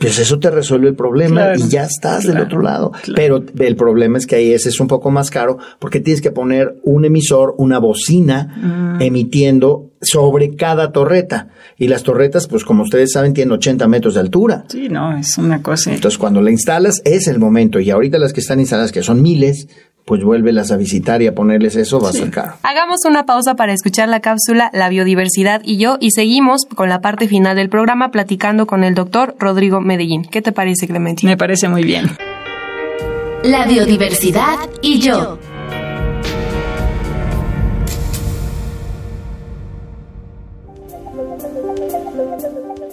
Pues 0.00 0.18
eso 0.18 0.38
te 0.38 0.50
resuelve 0.50 0.88
el 0.88 0.94
problema 0.94 1.42
claro, 1.42 1.60
y 1.60 1.68
ya 1.68 1.84
estás 1.84 2.24
claro, 2.24 2.38
del 2.38 2.46
otro 2.46 2.62
lado. 2.62 2.90
Claro. 3.02 3.44
Pero 3.54 3.66
el 3.68 3.76
problema 3.76 4.16
es 4.16 4.26
que 4.26 4.36
ahí 4.36 4.52
ese 4.52 4.70
es 4.70 4.80
un 4.80 4.88
poco 4.88 5.10
más 5.10 5.30
caro 5.30 5.58
porque 5.78 6.00
tienes 6.00 6.22
que 6.22 6.30
poner 6.30 6.80
un 6.84 7.04
emisor, 7.04 7.54
una 7.58 7.78
bocina 7.78 8.96
mm. 8.96 9.02
emitiendo 9.02 9.90
sobre 10.00 10.56
cada 10.56 10.90
torreta. 10.92 11.48
Y 11.76 11.88
las 11.88 12.02
torretas, 12.02 12.46
pues 12.46 12.64
como 12.64 12.82
ustedes 12.82 13.12
saben, 13.12 13.34
tienen 13.34 13.52
80 13.52 13.86
metros 13.88 14.14
de 14.14 14.20
altura. 14.20 14.64
Sí, 14.68 14.88
no, 14.88 15.16
es 15.16 15.36
una 15.36 15.62
cosa. 15.62 15.92
Entonces 15.92 16.18
cuando 16.18 16.40
la 16.40 16.50
instalas 16.50 17.02
es 17.04 17.28
el 17.28 17.38
momento. 17.38 17.78
Y 17.78 17.90
ahorita 17.90 18.18
las 18.18 18.32
que 18.32 18.40
están 18.40 18.58
instaladas, 18.58 18.92
que 18.92 19.02
son 19.02 19.20
miles, 19.20 19.68
pues 20.04 20.24
vuélvelas 20.24 20.70
a 20.72 20.76
visitar 20.76 21.22
y 21.22 21.26
a 21.26 21.34
ponerles 21.34 21.76
eso 21.76 22.00
va 22.00 22.10
a 22.10 22.12
ser 22.12 22.30
caro. 22.30 22.54
Hagamos 22.62 23.04
una 23.06 23.26
pausa 23.26 23.54
para 23.54 23.72
escuchar 23.72 24.08
la 24.08 24.20
cápsula 24.20 24.70
La 24.72 24.88
biodiversidad 24.88 25.62
y 25.64 25.76
yo 25.76 25.98
y 26.00 26.10
seguimos 26.10 26.66
con 26.66 26.88
la 26.88 27.00
parte 27.00 27.28
final 27.28 27.56
del 27.56 27.68
programa 27.68 28.10
platicando 28.10 28.66
con 28.66 28.84
el 28.84 28.94
doctor 28.94 29.36
Rodrigo 29.38 29.80
Medellín. 29.80 30.24
¿Qué 30.24 30.42
te 30.42 30.52
parece, 30.52 30.86
Clementina? 30.86 31.30
Me 31.30 31.36
parece 31.36 31.68
muy 31.68 31.84
bien. 31.84 32.06
La 33.44 33.66
biodiversidad 33.66 34.58
y 34.82 34.98
yo. 34.98 35.38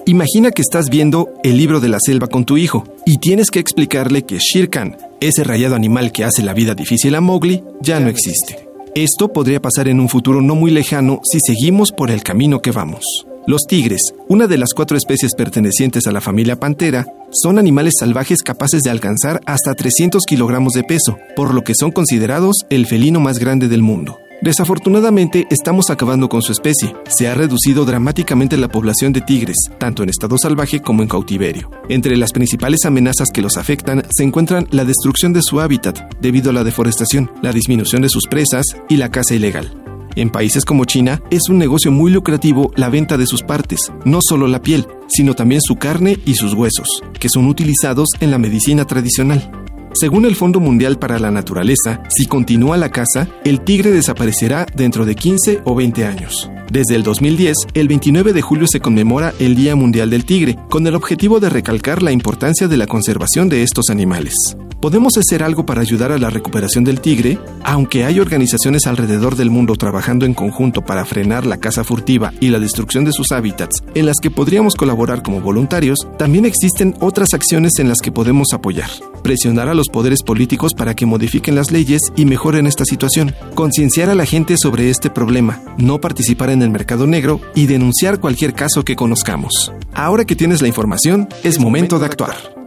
Imagina 0.07 0.51
que 0.51 0.61
estás 0.61 0.89
viendo 0.89 1.33
el 1.43 1.57
libro 1.57 1.81
de 1.81 1.89
la 1.89 1.99
selva 1.99 2.27
con 2.27 2.45
tu 2.45 2.55
hijo 2.55 2.85
y 3.05 3.17
tienes 3.17 3.51
que 3.51 3.59
explicarle 3.59 4.21
que 4.21 4.37
Shere 4.37 4.69
Khan, 4.69 4.95
ese 5.19 5.43
rayado 5.43 5.75
animal 5.75 6.11
que 6.11 6.23
hace 6.23 6.43
la 6.43 6.53
vida 6.53 6.75
difícil 6.75 7.15
a 7.15 7.21
Mowgli, 7.21 7.63
ya 7.81 7.99
no 7.99 8.09
existe. 8.09 8.67
Esto 8.95 9.31
podría 9.31 9.61
pasar 9.61 9.87
en 9.87 9.99
un 9.99 10.09
futuro 10.09 10.41
no 10.41 10.55
muy 10.55 10.71
lejano 10.71 11.21
si 11.23 11.39
seguimos 11.39 11.91
por 11.91 12.09
el 12.09 12.23
camino 12.23 12.61
que 12.61 12.71
vamos. 12.71 13.25
Los 13.45 13.61
tigres, 13.65 14.13
una 14.27 14.47
de 14.47 14.57
las 14.57 14.73
cuatro 14.73 14.97
especies 14.97 15.33
pertenecientes 15.33 16.05
a 16.07 16.11
la 16.11 16.19
familia 16.19 16.59
Pantera, 16.59 17.05
son 17.31 17.59
animales 17.59 17.93
salvajes 17.99 18.41
capaces 18.41 18.83
de 18.83 18.89
alcanzar 18.89 19.39
hasta 19.45 19.73
300 19.73 20.25
kilogramos 20.25 20.73
de 20.73 20.83
peso, 20.83 21.17
por 21.35 21.53
lo 21.53 21.63
que 21.63 21.73
son 21.73 21.91
considerados 21.91 22.65
el 22.69 22.87
felino 22.87 23.19
más 23.19 23.39
grande 23.39 23.67
del 23.67 23.81
mundo. 23.81 24.19
Desafortunadamente, 24.41 25.47
estamos 25.49 25.89
acabando 25.89 26.29
con 26.29 26.43
su 26.43 26.51
especie. 26.51 26.95
Se 27.09 27.27
ha 27.27 27.33
reducido 27.33 27.85
dramáticamente 27.85 28.55
la 28.55 28.67
población 28.67 29.11
de 29.11 29.21
tigres, 29.21 29.57
tanto 29.79 30.03
en 30.03 30.09
estado 30.09 30.37
salvaje 30.37 30.79
como 30.79 31.01
en 31.01 31.07
cautiverio. 31.07 31.71
Entre 31.89 32.15
las 32.15 32.31
principales 32.33 32.85
amenazas 32.85 33.29
que 33.33 33.41
los 33.41 33.57
afectan 33.57 34.03
se 34.11 34.23
encuentran 34.23 34.67
la 34.69 34.85
destrucción 34.85 35.33
de 35.33 35.41
su 35.41 35.59
hábitat 35.59 35.99
debido 36.21 36.51
a 36.51 36.53
la 36.53 36.63
deforestación, 36.63 37.31
la 37.41 37.51
disminución 37.51 38.03
de 38.03 38.09
sus 38.09 38.27
presas 38.27 38.65
y 38.87 38.97
la 38.97 39.09
caza 39.09 39.33
ilegal. 39.33 39.71
En 40.15 40.29
países 40.29 40.65
como 40.65 40.85
China 40.85 41.21
es 41.31 41.49
un 41.49 41.57
negocio 41.57 41.91
muy 41.91 42.11
lucrativo 42.11 42.71
la 42.75 42.89
venta 42.89 43.17
de 43.17 43.25
sus 43.25 43.41
partes, 43.41 43.91
no 44.05 44.19
solo 44.21 44.47
la 44.47 44.61
piel, 44.61 44.87
sino 45.07 45.33
también 45.33 45.61
su 45.61 45.77
carne 45.77 46.19
y 46.25 46.35
sus 46.35 46.53
huesos, 46.53 47.03
que 47.19 47.29
son 47.29 47.47
utilizados 47.47 48.09
en 48.19 48.29
la 48.29 48.37
medicina 48.37 48.85
tradicional. 48.85 49.51
Según 49.93 50.25
el 50.25 50.35
Fondo 50.35 50.59
Mundial 50.59 50.99
para 50.99 51.19
la 51.19 51.31
Naturaleza, 51.31 52.01
si 52.09 52.27
continúa 52.27 52.77
la 52.77 52.91
caza, 52.91 53.27
el 53.43 53.61
tigre 53.61 53.91
desaparecerá 53.91 54.65
dentro 54.75 55.05
de 55.05 55.15
15 55.15 55.61
o 55.63 55.75
20 55.75 56.05
años. 56.05 56.49
Desde 56.71 56.95
el 56.95 57.03
2010, 57.03 57.55
el 57.73 57.87
29 57.87 58.33
de 58.33 58.41
julio 58.41 58.67
se 58.69 58.81
conmemora 58.81 59.33
el 59.39 59.55
Día 59.55 59.75
Mundial 59.75 60.09
del 60.09 60.25
Tigre, 60.25 60.57
con 60.69 60.85
el 60.85 60.95
objetivo 60.95 61.39
de 61.39 61.49
recalcar 61.49 62.03
la 62.03 62.11
importancia 62.11 62.67
de 62.67 62.77
la 62.77 62.87
conservación 62.87 63.49
de 63.49 63.63
estos 63.63 63.89
animales. 63.89 64.57
¿Podemos 64.81 65.17
hacer 65.17 65.41
algo 65.41 65.65
para 65.65 65.81
ayudar 65.81 66.11
a 66.11 66.19
la 66.19 66.29
recuperación 66.29 66.83
del 66.83 67.01
tigre? 67.01 67.39
Aunque 67.63 68.05
hay 68.05 68.19
organizaciones 68.19 68.85
alrededor 68.85 69.35
del 69.35 69.49
mundo 69.49 69.75
trabajando 69.75 70.23
en 70.23 70.35
conjunto 70.35 70.83
para 70.83 71.03
frenar 71.03 71.47
la 71.47 71.57
caza 71.57 71.83
furtiva 71.83 72.31
y 72.39 72.49
la 72.49 72.59
destrucción 72.59 73.03
de 73.03 73.11
sus 73.11 73.31
hábitats, 73.31 73.83
en 73.95 74.05
las 74.05 74.17
que 74.21 74.29
podríamos 74.29 74.75
colaborar 74.75 75.23
como 75.23 75.41
voluntarios, 75.41 75.97
también 76.19 76.45
existen 76.45 76.95
otras 76.99 77.33
acciones 77.33 77.79
en 77.79 77.89
las 77.89 78.01
que 78.01 78.11
podemos 78.11 78.49
apoyar. 78.53 78.89
Presionar 79.23 79.67
a 79.67 79.73
los 79.73 79.89
poderes 79.89 80.21
políticos 80.21 80.75
para 80.75 80.93
que 80.93 81.07
modifiquen 81.07 81.55
las 81.55 81.71
leyes 81.71 82.01
y 82.15 82.25
mejoren 82.25 82.67
esta 82.67 82.85
situación. 82.85 83.33
Concienciar 83.55 84.11
a 84.11 84.15
la 84.15 84.27
gente 84.27 84.57
sobre 84.57 84.91
este 84.91 85.09
problema. 85.09 85.59
No 85.79 85.99
participar 85.99 86.51
en 86.51 86.61
el 86.61 86.69
mercado 86.69 87.07
negro 87.07 87.41
y 87.55 87.65
denunciar 87.65 88.19
cualquier 88.19 88.53
caso 88.53 88.85
que 88.85 88.95
conozcamos. 88.95 89.73
Ahora 89.95 90.25
que 90.25 90.35
tienes 90.35 90.61
la 90.61 90.67
información, 90.67 91.27
es 91.43 91.59
momento 91.59 91.97
de 91.97 92.05
actuar. 92.05 92.66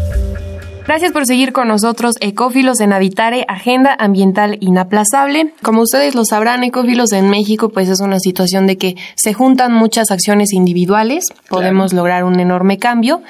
Gracias 0.91 1.13
por 1.13 1.25
seguir 1.25 1.53
con 1.53 1.69
nosotros, 1.69 2.15
Ecófilos 2.19 2.81
en 2.81 2.91
Habitare, 2.91 3.45
Agenda 3.47 3.95
Ambiental 3.97 4.57
Inaplazable. 4.59 5.53
Como 5.61 5.83
ustedes 5.83 6.15
lo 6.15 6.25
sabrán, 6.25 6.65
Ecófilos 6.65 7.13
en 7.13 7.29
México, 7.29 7.69
pues 7.69 7.87
es 7.87 8.01
una 8.01 8.19
situación 8.19 8.67
de 8.67 8.77
que 8.77 8.97
se 9.15 9.31
juntan 9.31 9.71
muchas 9.71 10.11
acciones 10.11 10.51
individuales, 10.51 11.23
podemos 11.47 11.93
lograr 11.93 12.25
un 12.25 12.41
enorme 12.41 12.77
cambio, 12.77 13.21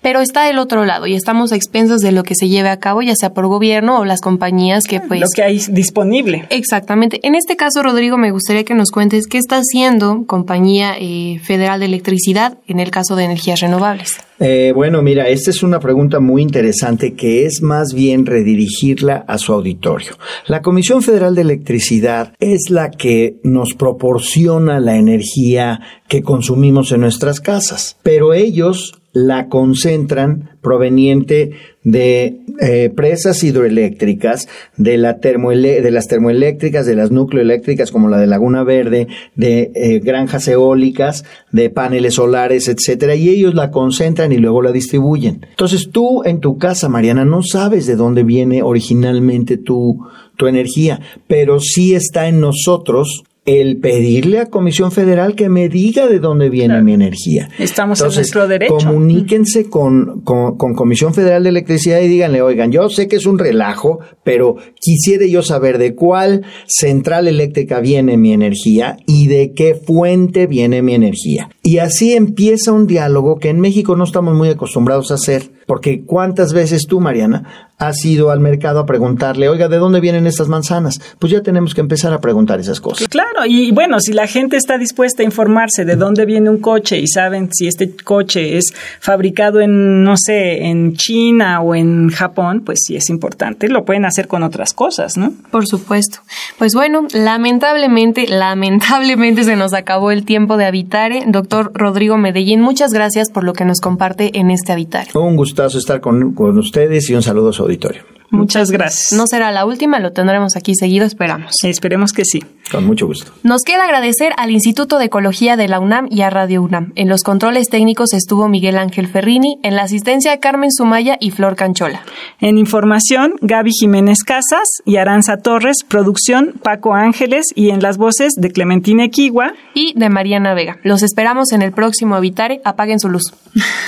pero 0.00 0.20
está 0.20 0.48
el 0.48 0.60
otro 0.60 0.84
lado 0.84 1.08
y 1.08 1.16
estamos 1.16 1.50
a 1.50 1.56
expensas 1.56 2.02
de 2.02 2.12
lo 2.12 2.22
que 2.22 2.36
se 2.36 2.48
lleve 2.48 2.68
a 2.68 2.78
cabo, 2.78 3.02
ya 3.02 3.16
sea 3.16 3.34
por 3.34 3.48
gobierno 3.48 3.98
o 3.98 4.04
las 4.04 4.20
compañías 4.20 4.84
que 4.84 5.00
pues... 5.00 5.20
Lo 5.20 5.26
que 5.34 5.42
hay 5.42 5.58
disponible. 5.70 6.46
Exactamente. 6.50 7.18
En 7.24 7.34
este 7.34 7.56
caso, 7.56 7.82
Rodrigo, 7.82 8.16
me 8.16 8.30
gustaría 8.30 8.62
que 8.62 8.74
nos 8.74 8.92
cuentes 8.92 9.26
qué 9.26 9.38
está 9.38 9.56
haciendo 9.56 10.24
Compañía 10.28 10.94
eh, 10.96 11.40
Federal 11.42 11.80
de 11.80 11.86
Electricidad 11.86 12.58
en 12.68 12.78
el 12.78 12.92
caso 12.92 13.16
de 13.16 13.24
energías 13.24 13.58
renovables. 13.58 14.18
Eh, 14.40 14.72
bueno, 14.74 15.02
mira, 15.02 15.28
esta 15.28 15.50
es 15.50 15.62
una 15.62 15.80
pregunta 15.80 16.20
muy 16.20 16.42
interesante 16.42 17.14
que 17.14 17.44
es 17.44 17.60
más 17.60 17.92
bien 17.92 18.24
redirigirla 18.24 19.24
a 19.26 19.38
su 19.38 19.52
auditorio. 19.52 20.12
La 20.46 20.62
Comisión 20.62 21.02
Federal 21.02 21.34
de 21.34 21.42
Electricidad 21.42 22.32
es 22.38 22.70
la 22.70 22.90
que 22.90 23.40
nos 23.42 23.74
proporciona 23.74 24.78
la 24.78 24.96
energía 24.96 25.80
que 26.08 26.22
consumimos 26.22 26.92
en 26.92 27.00
nuestras 27.00 27.40
casas, 27.40 27.96
pero 28.02 28.32
ellos 28.32 28.94
la 29.12 29.48
concentran 29.48 30.50
proveniente 30.60 31.52
de 31.90 32.40
eh, 32.60 32.90
presas 32.94 33.42
hidroeléctricas, 33.42 34.46
de, 34.76 34.98
la 34.98 35.14
de 35.14 35.90
las 35.90 36.06
termoeléctricas, 36.06 36.84
de 36.84 36.94
las 36.94 37.10
nucleoeléctricas 37.10 37.90
como 37.90 38.10
la 38.10 38.18
de 38.18 38.26
Laguna 38.26 38.62
Verde, 38.62 39.08
de 39.36 39.72
eh, 39.74 39.98
granjas 40.00 40.46
eólicas, 40.48 41.24
de 41.50 41.70
paneles 41.70 42.14
solares, 42.14 42.68
etcétera, 42.68 43.14
y 43.14 43.30
ellos 43.30 43.54
la 43.54 43.70
concentran 43.70 44.32
y 44.32 44.36
luego 44.36 44.60
la 44.60 44.70
distribuyen. 44.70 45.46
Entonces 45.48 45.88
tú 45.90 46.22
en 46.24 46.40
tu 46.40 46.58
casa, 46.58 46.90
Mariana, 46.90 47.24
no 47.24 47.42
sabes 47.42 47.86
de 47.86 47.96
dónde 47.96 48.22
viene 48.22 48.62
originalmente 48.62 49.56
tu, 49.56 50.06
tu 50.36 50.46
energía, 50.46 51.00
pero 51.26 51.58
sí 51.58 51.94
está 51.94 52.28
en 52.28 52.40
nosotros 52.40 53.24
el 53.48 53.78
pedirle 53.78 54.40
a 54.40 54.46
Comisión 54.46 54.92
Federal 54.92 55.34
que 55.34 55.48
me 55.48 55.70
diga 55.70 56.06
de 56.06 56.18
dónde 56.18 56.50
viene 56.50 56.82
mi 56.82 56.92
energía. 56.92 57.48
Estamos 57.58 57.98
en 58.02 58.12
nuestro 58.12 58.46
derecho. 58.46 58.74
Comuníquense 58.74 59.70
con, 59.70 60.20
con, 60.20 60.74
Comisión 60.74 61.14
Federal 61.14 61.44
de 61.44 61.48
Electricidad 61.48 61.98
y 62.02 62.08
díganle, 62.08 62.42
oigan, 62.42 62.70
yo 62.70 62.90
sé 62.90 63.08
que 63.08 63.16
es 63.16 63.24
un 63.24 63.38
relajo, 63.38 64.00
pero 64.22 64.56
quisiera 64.78 65.24
yo 65.24 65.42
saber 65.42 65.78
de 65.78 65.94
cuál 65.94 66.44
central 66.66 67.26
eléctrica 67.26 67.80
viene 67.80 68.18
mi 68.18 68.34
energía 68.34 68.98
y 69.06 69.28
de 69.28 69.54
qué 69.54 69.74
fuente 69.74 70.46
viene 70.46 70.82
mi 70.82 70.92
energía. 70.92 71.48
Y 71.62 71.78
así 71.78 72.12
empieza 72.12 72.72
un 72.72 72.86
diálogo 72.86 73.38
que 73.38 73.48
en 73.48 73.60
México 73.60 73.96
no 73.96 74.04
estamos 74.04 74.34
muy 74.34 74.50
acostumbrados 74.50 75.10
a 75.10 75.14
hacer, 75.14 75.57
porque 75.68 76.02
¿cuántas 76.06 76.54
veces 76.54 76.86
tú, 76.88 76.98
Mariana, 76.98 77.68
has 77.76 78.02
ido 78.04 78.30
al 78.30 78.40
mercado 78.40 78.80
a 78.80 78.86
preguntarle, 78.86 79.48
oiga, 79.50 79.68
¿de 79.68 79.76
dónde 79.76 80.00
vienen 80.00 80.26
estas 80.26 80.48
manzanas? 80.48 80.98
Pues 81.18 81.30
ya 81.30 81.42
tenemos 81.42 81.74
que 81.74 81.82
empezar 81.82 82.12
a 82.12 82.20
preguntar 82.20 82.58
esas 82.58 82.80
cosas. 82.80 83.06
Claro, 83.06 83.44
y 83.46 83.70
bueno, 83.70 84.00
si 84.00 84.12
la 84.12 84.26
gente 84.26 84.56
está 84.56 84.78
dispuesta 84.78 85.22
a 85.22 85.26
informarse 85.26 85.84
de 85.84 85.94
dónde 85.94 86.24
viene 86.24 86.50
un 86.50 86.58
coche 86.58 86.98
y 86.98 87.06
saben 87.06 87.50
si 87.52 87.68
este 87.68 87.94
coche 87.94 88.56
es 88.56 88.72
fabricado 88.98 89.60
en, 89.60 90.02
no 90.02 90.16
sé, 90.16 90.64
en 90.64 90.96
China 90.96 91.60
o 91.60 91.74
en 91.74 92.08
Japón, 92.08 92.62
pues 92.64 92.80
sí 92.84 92.96
es 92.96 93.10
importante. 93.10 93.68
Lo 93.68 93.84
pueden 93.84 94.06
hacer 94.06 94.26
con 94.26 94.42
otras 94.42 94.72
cosas, 94.72 95.16
¿no? 95.16 95.32
Por 95.50 95.66
supuesto. 95.66 96.20
Pues 96.58 96.74
bueno, 96.74 97.06
lamentablemente, 97.12 98.26
lamentablemente 98.26 99.44
se 99.44 99.54
nos 99.54 99.72
acabó 99.74 100.10
el 100.10 100.24
tiempo 100.24 100.56
de 100.56 100.64
Habitare. 100.64 101.24
Doctor 101.26 101.70
Rodrigo 101.74 102.16
Medellín, 102.16 102.60
muchas 102.60 102.90
gracias 102.92 103.30
por 103.30 103.44
lo 103.44 103.52
que 103.52 103.64
nos 103.64 103.80
comparte 103.80 104.38
en 104.38 104.50
este 104.50 104.72
Habitare. 104.72 105.10
Un 105.14 105.36
gustazo 105.58 105.78
estar 105.78 106.00
con, 106.00 106.34
con 106.34 106.56
ustedes 106.56 107.10
y 107.10 107.14
un 107.16 107.22
saludo 107.22 107.48
a 107.48 107.52
su 107.52 107.62
auditorio. 107.62 108.17
Muchas 108.30 108.70
gracias. 108.70 109.12
No 109.12 109.26
será 109.26 109.50
la 109.52 109.64
última, 109.64 110.00
lo 110.00 110.12
tendremos 110.12 110.56
aquí 110.56 110.74
seguido, 110.74 111.06
esperamos. 111.06 111.54
esperemos 111.62 112.12
que 112.12 112.24
sí. 112.24 112.44
Con 112.70 112.86
mucho 112.86 113.06
gusto. 113.06 113.32
Nos 113.42 113.62
queda 113.62 113.84
agradecer 113.84 114.32
al 114.36 114.50
Instituto 114.50 114.98
de 114.98 115.06
Ecología 115.06 115.56
de 115.56 115.68
la 115.68 115.80
UNAM 115.80 116.08
y 116.10 116.20
a 116.20 116.28
Radio 116.28 116.62
UNAM. 116.62 116.92
En 116.96 117.08
los 117.08 117.22
controles 117.22 117.70
técnicos 117.70 118.12
estuvo 118.12 118.46
Miguel 118.48 118.76
Ángel 118.76 119.08
Ferrini, 119.08 119.58
en 119.62 119.74
la 119.74 119.84
asistencia 119.84 120.38
Carmen 120.38 120.70
Sumaya 120.70 121.16
y 121.18 121.30
Flor 121.30 121.56
Canchola. 121.56 122.02
En 122.40 122.58
información, 122.58 123.34
Gaby 123.40 123.70
Jiménez 123.72 124.18
Casas 124.22 124.68
y 124.84 124.96
Aranza 124.96 125.38
Torres, 125.38 125.78
producción 125.86 126.54
Paco 126.62 126.94
Ángeles 126.94 127.46
y 127.54 127.70
en 127.70 127.80
las 127.80 127.96
voces 127.96 128.34
de 128.36 128.50
Clementina 128.52 129.04
Equigua 129.04 129.54
y 129.72 129.94
de 129.96 130.10
Mariana 130.10 130.52
Vega. 130.52 130.78
Los 130.82 131.02
esperamos 131.02 131.52
en 131.52 131.62
el 131.62 131.72
próximo 131.72 132.16
Habitare. 132.16 132.60
Apaguen 132.64 133.00
su 133.00 133.08
luz. 133.08 133.32